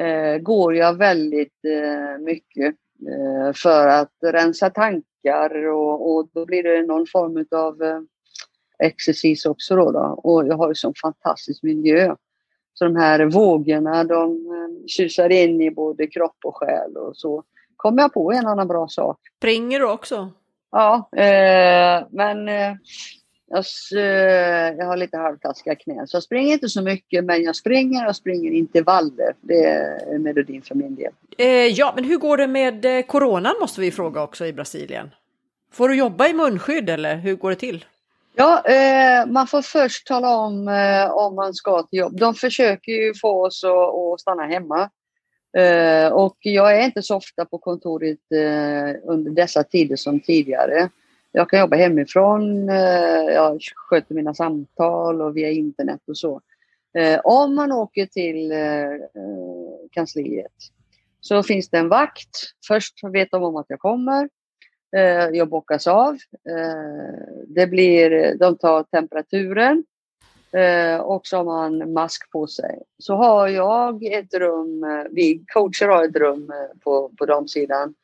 [0.00, 2.74] eh, går jag väldigt eh, mycket
[3.08, 8.00] eh, för att rensa tankar och, och, då blir det någon form av eh,
[8.78, 10.20] exercis också då, då.
[10.22, 12.14] Och jag har ju sån fantastisk miljö.
[12.74, 17.44] Så de här vågorna de eh, tjusar in i både kropp och själ och så
[17.76, 19.18] kommer jag på en annan bra sak.
[19.38, 20.30] Springer du också?
[20.72, 22.74] Ja, eh, men eh,
[23.50, 23.64] jag,
[23.96, 28.08] eh, jag, har lite halvtaskiga knän så jag springer inte så mycket men jag springer
[28.08, 29.34] och springer intervaller.
[29.40, 31.12] Det är melodin för min del.
[31.38, 35.10] Eh, ja, men hur går det med eh, coronan måste vi fråga också i Brasilien.
[35.72, 37.84] Får du jobba i munskydd eller hur går det till?
[38.34, 42.18] Ja, eh, man får först tala om eh, om man ska till jobb.
[42.18, 44.90] De försöker ju få oss att, att stanna hemma.
[45.58, 50.88] Eh, och jag är inte så ofta på kontoret eh, under dessa tider som tidigare.
[51.32, 56.40] Jag kan jobba hemifrån, eh, jag sköter mina samtal och via internet och så.
[57.24, 58.52] om man åker till
[59.90, 60.52] kansliet
[61.20, 62.36] så finns det en vakt.
[62.66, 64.28] Först vet de om att jag kommer.
[65.32, 66.18] jag bockas av.
[67.46, 69.84] det blir, de tar temperaturen
[70.52, 72.82] Eh, och så har man mask på sig.
[72.98, 77.94] Så har jag ett rum, eh, vi coacher har ett rum eh, på, på damsidan.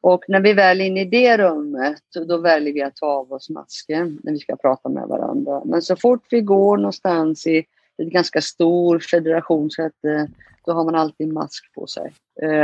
[0.00, 3.32] Och när vi väl är inne i det rummet, då väljer vi att ta av
[3.32, 5.62] oss masken när vi ska prata med varandra.
[5.64, 7.64] Men så fort vi går någonstans i
[7.96, 10.28] en ganska stor federation så att,
[10.66, 12.12] då har man alltid mask på sig.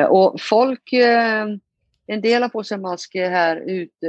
[0.08, 0.92] Och folk,
[2.06, 4.06] en del har på sig mask här ute.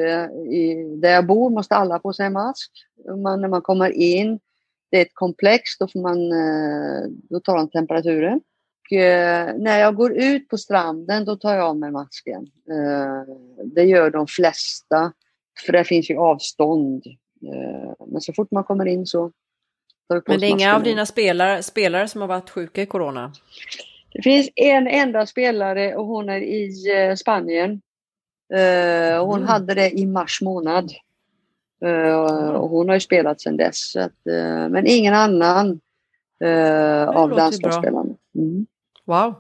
[0.52, 2.72] I, där jag bor måste alla ha på sig mask.
[3.18, 4.40] Man, när man kommer in
[4.92, 8.42] det är ett komplex, då, får man, eh, då tar de temperaturen.
[8.92, 12.48] Och, eh, när jag går ut på stranden då tar jag av mig masken.
[12.72, 13.36] Eh,
[13.76, 15.14] det gör de flesta,
[15.66, 17.04] för det finns ju avstånd.
[18.08, 19.32] Men så fort man kommer in så
[20.08, 22.82] tar vi på Men det är inga av dina spelare, spelare som har varit sjuka
[22.82, 23.34] i corona?
[24.14, 26.72] Det finns en enda spelare och hon är i
[27.18, 27.82] Spanien.
[29.22, 29.48] Hon mm.
[29.48, 30.92] hade det i mars månad.
[31.86, 33.96] Uh, och hon har ju spelat sedan dess.
[33.96, 35.80] Att, uh, men ingen annan
[36.44, 38.16] uh, av landslagsspelarna.
[38.36, 38.66] Mm.
[39.06, 39.36] Wow.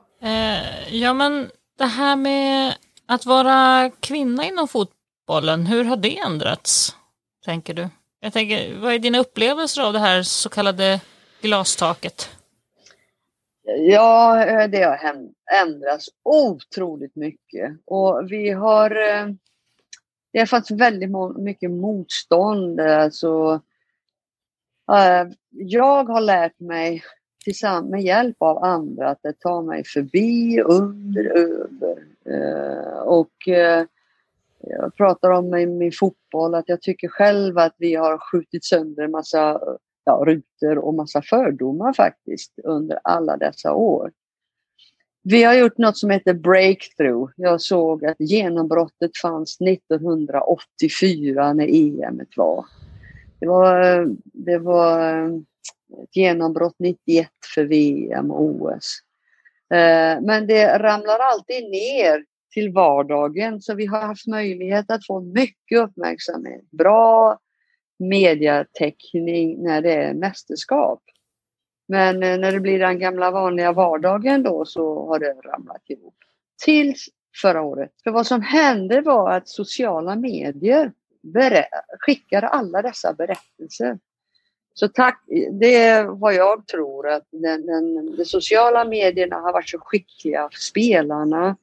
[0.89, 2.73] ja men det här med
[3.05, 6.95] att vara kvinna inom fotbollen, hur har det ändrats?
[7.45, 7.89] Tänker du?
[8.19, 11.01] Jag tänker, vad är dina upplevelser av det här så kallade
[11.41, 12.29] glastaket?
[13.63, 14.99] Ja, det har
[15.61, 17.71] ändrats otroligt mycket.
[17.85, 18.89] Och vi har
[20.31, 22.79] det har funnits väldigt mycket motstånd.
[22.79, 23.61] Alltså,
[25.49, 27.03] jag har lärt mig
[27.43, 31.97] tillsammans med hjälp av andra att det tar mig förbi, under, över.
[32.25, 33.85] Eh, och eh,
[34.59, 39.03] jag pratar om i min fotboll att jag tycker själv att vi har skjutit sönder
[39.03, 39.61] en massa
[40.03, 44.11] ja, rutor och massa fördomar faktiskt under alla dessa år.
[45.23, 47.31] Vi har gjort något som heter breakthrough.
[47.35, 52.65] Jag såg att genombrottet fanns 1984 när EM var.
[53.39, 55.25] Det var, det var
[56.03, 58.99] ett genombrott 91 för VM och OS.
[59.73, 65.21] Eh, men det ramlar alltid ner till vardagen så vi har haft möjlighet att få
[65.21, 66.71] mycket uppmärksamhet.
[66.71, 67.39] Bra
[67.99, 71.03] mediatäckning när det är mästerskap.
[71.91, 76.15] Men eh, när det blir den gamla vanliga vardagen då så har det ramlat ihop.
[76.65, 77.09] Tills
[77.41, 77.91] förra året.
[78.03, 80.91] För vad som hände var att sociala medier
[81.99, 83.99] skickade alla dessa berättelser.
[84.73, 89.69] Så tack, det är vad jag tror att den, den, de sociala medierna har varit
[89.69, 90.49] så skickliga.
[90.51, 91.55] Spelarna,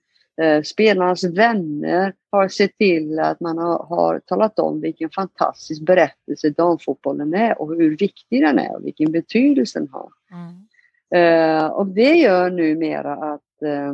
[0.65, 7.35] spelarnas vänner har sett till att man har, har talat om vilken fantastisk berättelse damfotbollen
[7.35, 10.09] är och hur viktig den är och vilken betydelse den har.
[10.33, 10.69] Mm.
[11.11, 13.91] Eh, och det gör numera att eh,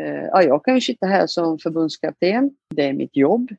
[0.00, 2.50] eh, ja, jag kan ju sitta här som förbundskapten.
[2.74, 3.50] Det är mitt jobb.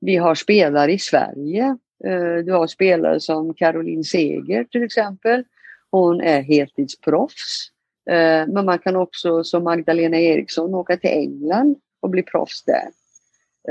[0.00, 1.76] Vi har spelare i Sverige.
[2.04, 5.44] Eh, du har spelare som Caroline Seger till exempel.
[5.90, 7.70] Hon är heltidsproffs.
[8.06, 12.90] Eh, men man kan också som Magdalena Eriksson åka till England och bli proffs där.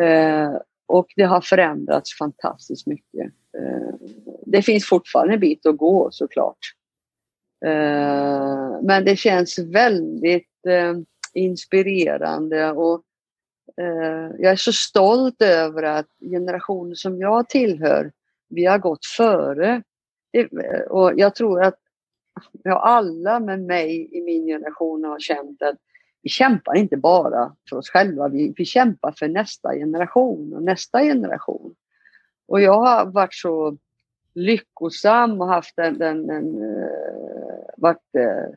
[0.03, 0.57] Eh,
[0.87, 3.31] och det har förändrats fantastiskt mycket.
[3.57, 3.93] Eh,
[4.45, 6.57] det finns fortfarande en bit att gå såklart.
[8.81, 10.65] Men det känns väldigt
[11.33, 13.03] inspirerande och
[14.37, 18.11] jag är så stolt över att generationen som jag tillhör,
[18.49, 19.83] vi har gått före.
[20.89, 21.79] Och jag tror att
[22.63, 25.77] ja, alla med mig i min generation har känt att
[26.21, 31.03] vi kämpar inte bara för oss själva, vi, vi kämpar för nästa generation och nästa
[31.03, 31.75] generation.
[32.47, 33.77] Och jag har varit så
[34.33, 38.55] lyckosam och haft, en, en, en, uh, varit, uh,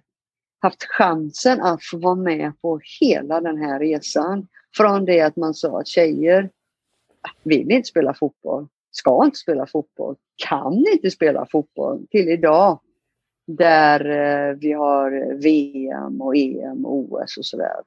[0.58, 4.46] haft chansen att få vara med på hela den här resan.
[4.76, 6.50] Från det att man sa att tjejer
[7.42, 10.16] vill inte spela fotboll, ska inte spela fotboll,
[10.48, 12.80] kan inte spela fotboll till idag.
[13.46, 17.80] Där eh, vi har VM och EM och OS och sådär.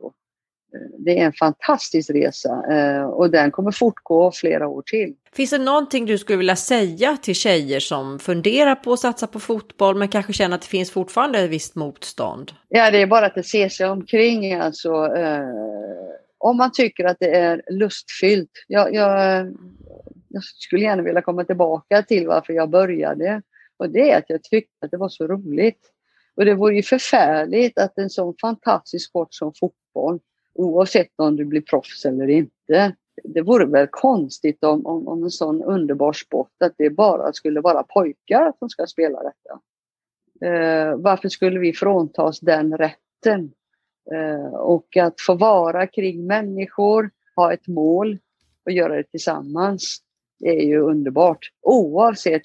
[0.97, 5.13] Det är en fantastisk resa eh, och den kommer fortgå flera år till.
[5.33, 9.39] Finns det någonting du skulle vilja säga till tjejer som funderar på att satsa på
[9.39, 12.51] fotboll men kanske känner att det finns fortfarande ett visst motstånd?
[12.69, 15.15] Ja, det är bara att se sig omkring alltså.
[15.15, 15.41] Eh,
[16.37, 18.51] om man tycker att det är lustfyllt.
[18.67, 19.45] Jag, jag,
[20.29, 23.41] jag skulle gärna vilja komma tillbaka till varför jag började
[23.77, 25.91] och det är att jag tyckte att det var så roligt.
[26.35, 30.19] Och det vore ju förfärligt att en sån fantastisk sport som fotboll
[30.53, 32.95] oavsett om du blir proffs eller inte.
[33.23, 37.61] Det vore väl konstigt om, om, om en sån underbar sport att det bara skulle
[37.61, 39.59] vara pojkar som ska spela detta.
[40.41, 43.51] Eh, varför skulle vi fråntas den rätten?
[44.11, 48.17] Eh, och att få vara kring människor, ha ett mål
[48.65, 50.01] och göra det tillsammans.
[50.39, 51.51] Det är ju underbart.
[51.61, 52.43] Oavsett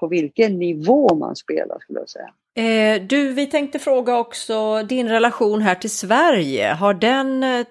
[0.00, 2.30] på vilken nivå man spelar skulle jag säga.
[2.54, 6.72] Eh, du, vi tänkte fråga också din relation här till Sverige.
[6.72, 7.66] Har den eh,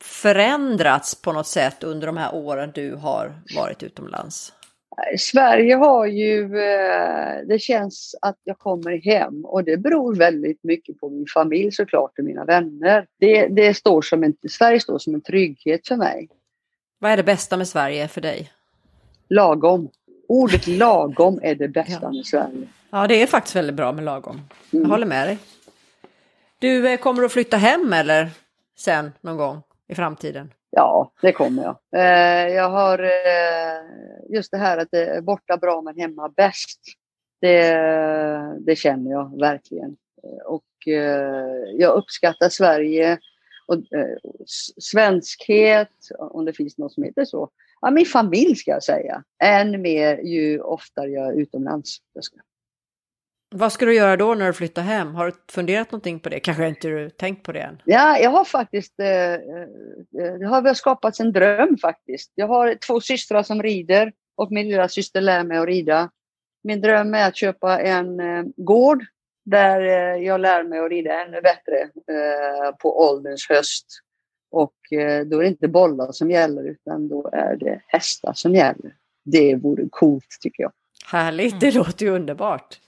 [0.00, 4.52] förändrats på något sätt under de här åren du har varit utomlands?
[5.18, 11.00] Sverige har ju, eh, det känns att jag kommer hem och det beror väldigt mycket
[11.00, 13.06] på min familj såklart och mina vänner.
[13.20, 16.28] Det, det står som en, Sverige står som en trygghet för mig.
[16.98, 18.50] Vad är det bästa med Sverige för dig?
[19.28, 19.90] Lagom.
[20.28, 22.10] Ordet lagom är det bästa ja.
[22.10, 22.68] med Sverige.
[22.90, 24.40] Ja, det är faktiskt väldigt bra med lagom.
[24.70, 24.90] Jag mm.
[24.90, 25.38] håller med dig.
[26.58, 28.30] Du, eh, kommer att flytta hem eller
[28.78, 30.52] sen någon gång i framtiden?
[30.70, 31.76] Ja, det kommer jag.
[31.96, 33.82] Eh, jag har eh,
[34.28, 36.80] just det här att det är borta bra men hemma bäst.
[37.40, 37.74] Det,
[38.60, 39.96] det känner jag verkligen.
[40.44, 40.64] Och
[41.72, 43.18] jag uppskattar Sverige
[43.66, 43.82] och
[44.78, 45.88] svenskhet,
[46.18, 47.50] om det finns något som heter så.
[47.80, 49.22] Ja, min familj ska jag säga.
[49.42, 51.98] Än mer ju oftare jag är utomlands.
[53.56, 55.14] Vad ska du göra då när du flyttar hem?
[55.14, 56.40] Har du funderat någonting på det?
[56.40, 57.82] Kanske inte du tänkt på det än?
[57.84, 59.38] Ja, jag har faktiskt, eh, eh
[60.40, 62.32] det har väl skapats en dröm faktiskt.
[62.34, 66.10] Jag har två systrar som rider och min lilla syster lär mig att rida.
[66.62, 69.04] Min dröm är att köpa en eh, gård
[69.44, 73.86] där eh, jag lär mig att rida ännu bättre eh, på ålderns höst.
[74.50, 78.54] Och eh, då är det inte bollar som gäller utan då är det hästar som
[78.54, 78.94] gäller.
[79.24, 80.72] Det vore coolt tycker jag.
[81.06, 82.78] Härligt, det låter ju underbart.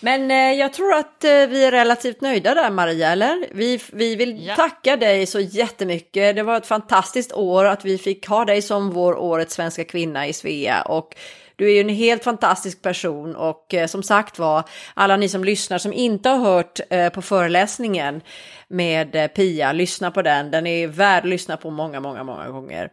[0.00, 3.46] Men eh, jag tror att eh, vi är relativt nöjda där Maria, eller?
[3.50, 4.54] Vi, vi vill ja.
[4.54, 6.36] tacka dig så jättemycket.
[6.36, 10.26] Det var ett fantastiskt år att vi fick ha dig som vår årets svenska kvinna
[10.26, 10.82] i Svea.
[10.82, 11.16] Och
[11.60, 15.44] du är ju en helt fantastisk person och eh, som sagt var, alla ni som
[15.44, 18.20] lyssnar som inte har hört eh, på föreläsningen
[18.68, 20.50] med eh, Pia, lyssna på den.
[20.50, 22.84] Den är värd att lyssna på många, många, många gånger.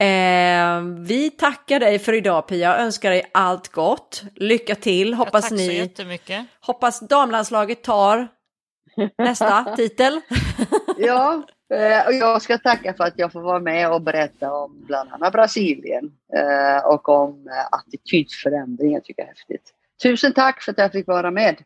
[0.00, 4.22] Eh, vi tackar dig för idag Pia och önskar dig allt gott.
[4.34, 5.66] Lycka till, hoppas ja, tack ni.
[5.66, 6.46] Så jättemycket.
[6.60, 8.28] Hoppas damlandslaget tar
[9.18, 10.20] nästa titel.
[10.96, 11.42] ja,
[11.74, 15.12] Eh, och jag ska tacka för att jag får vara med och berätta om bland
[15.12, 18.92] annat Brasilien eh, och om eh, attitydförändring.
[18.92, 19.72] Jag tycker jag är häftigt.
[20.02, 21.56] Tusen tack för att jag fick vara med.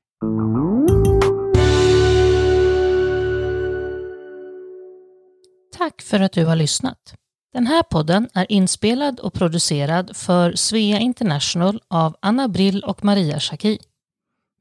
[5.78, 7.14] Tack för att du har lyssnat.
[7.52, 13.40] Den här podden är inspelad och producerad för Svea International av Anna Brill och Maria
[13.40, 13.78] Schacki.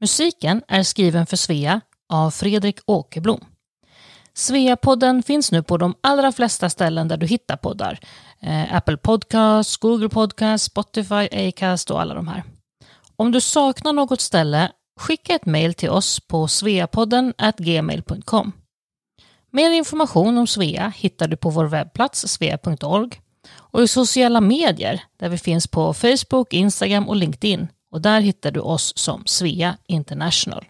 [0.00, 3.44] Musiken är skriven för Svea av Fredrik Åkerblom.
[4.40, 8.00] Sveapodden finns nu på de allra flesta ställen där du hittar poddar.
[8.40, 12.44] Eh, Apple Podcasts, Google Podcasts, Spotify, Acast och alla de här.
[13.16, 18.52] Om du saknar något ställe, skicka ett mejl till oss på sveapodden gmail.com.
[19.50, 23.20] Mer information om Svea hittar du på vår webbplats svea.org
[23.52, 28.50] och i sociala medier där vi finns på Facebook, Instagram och LinkedIn och där hittar
[28.50, 30.64] du oss som Svea International.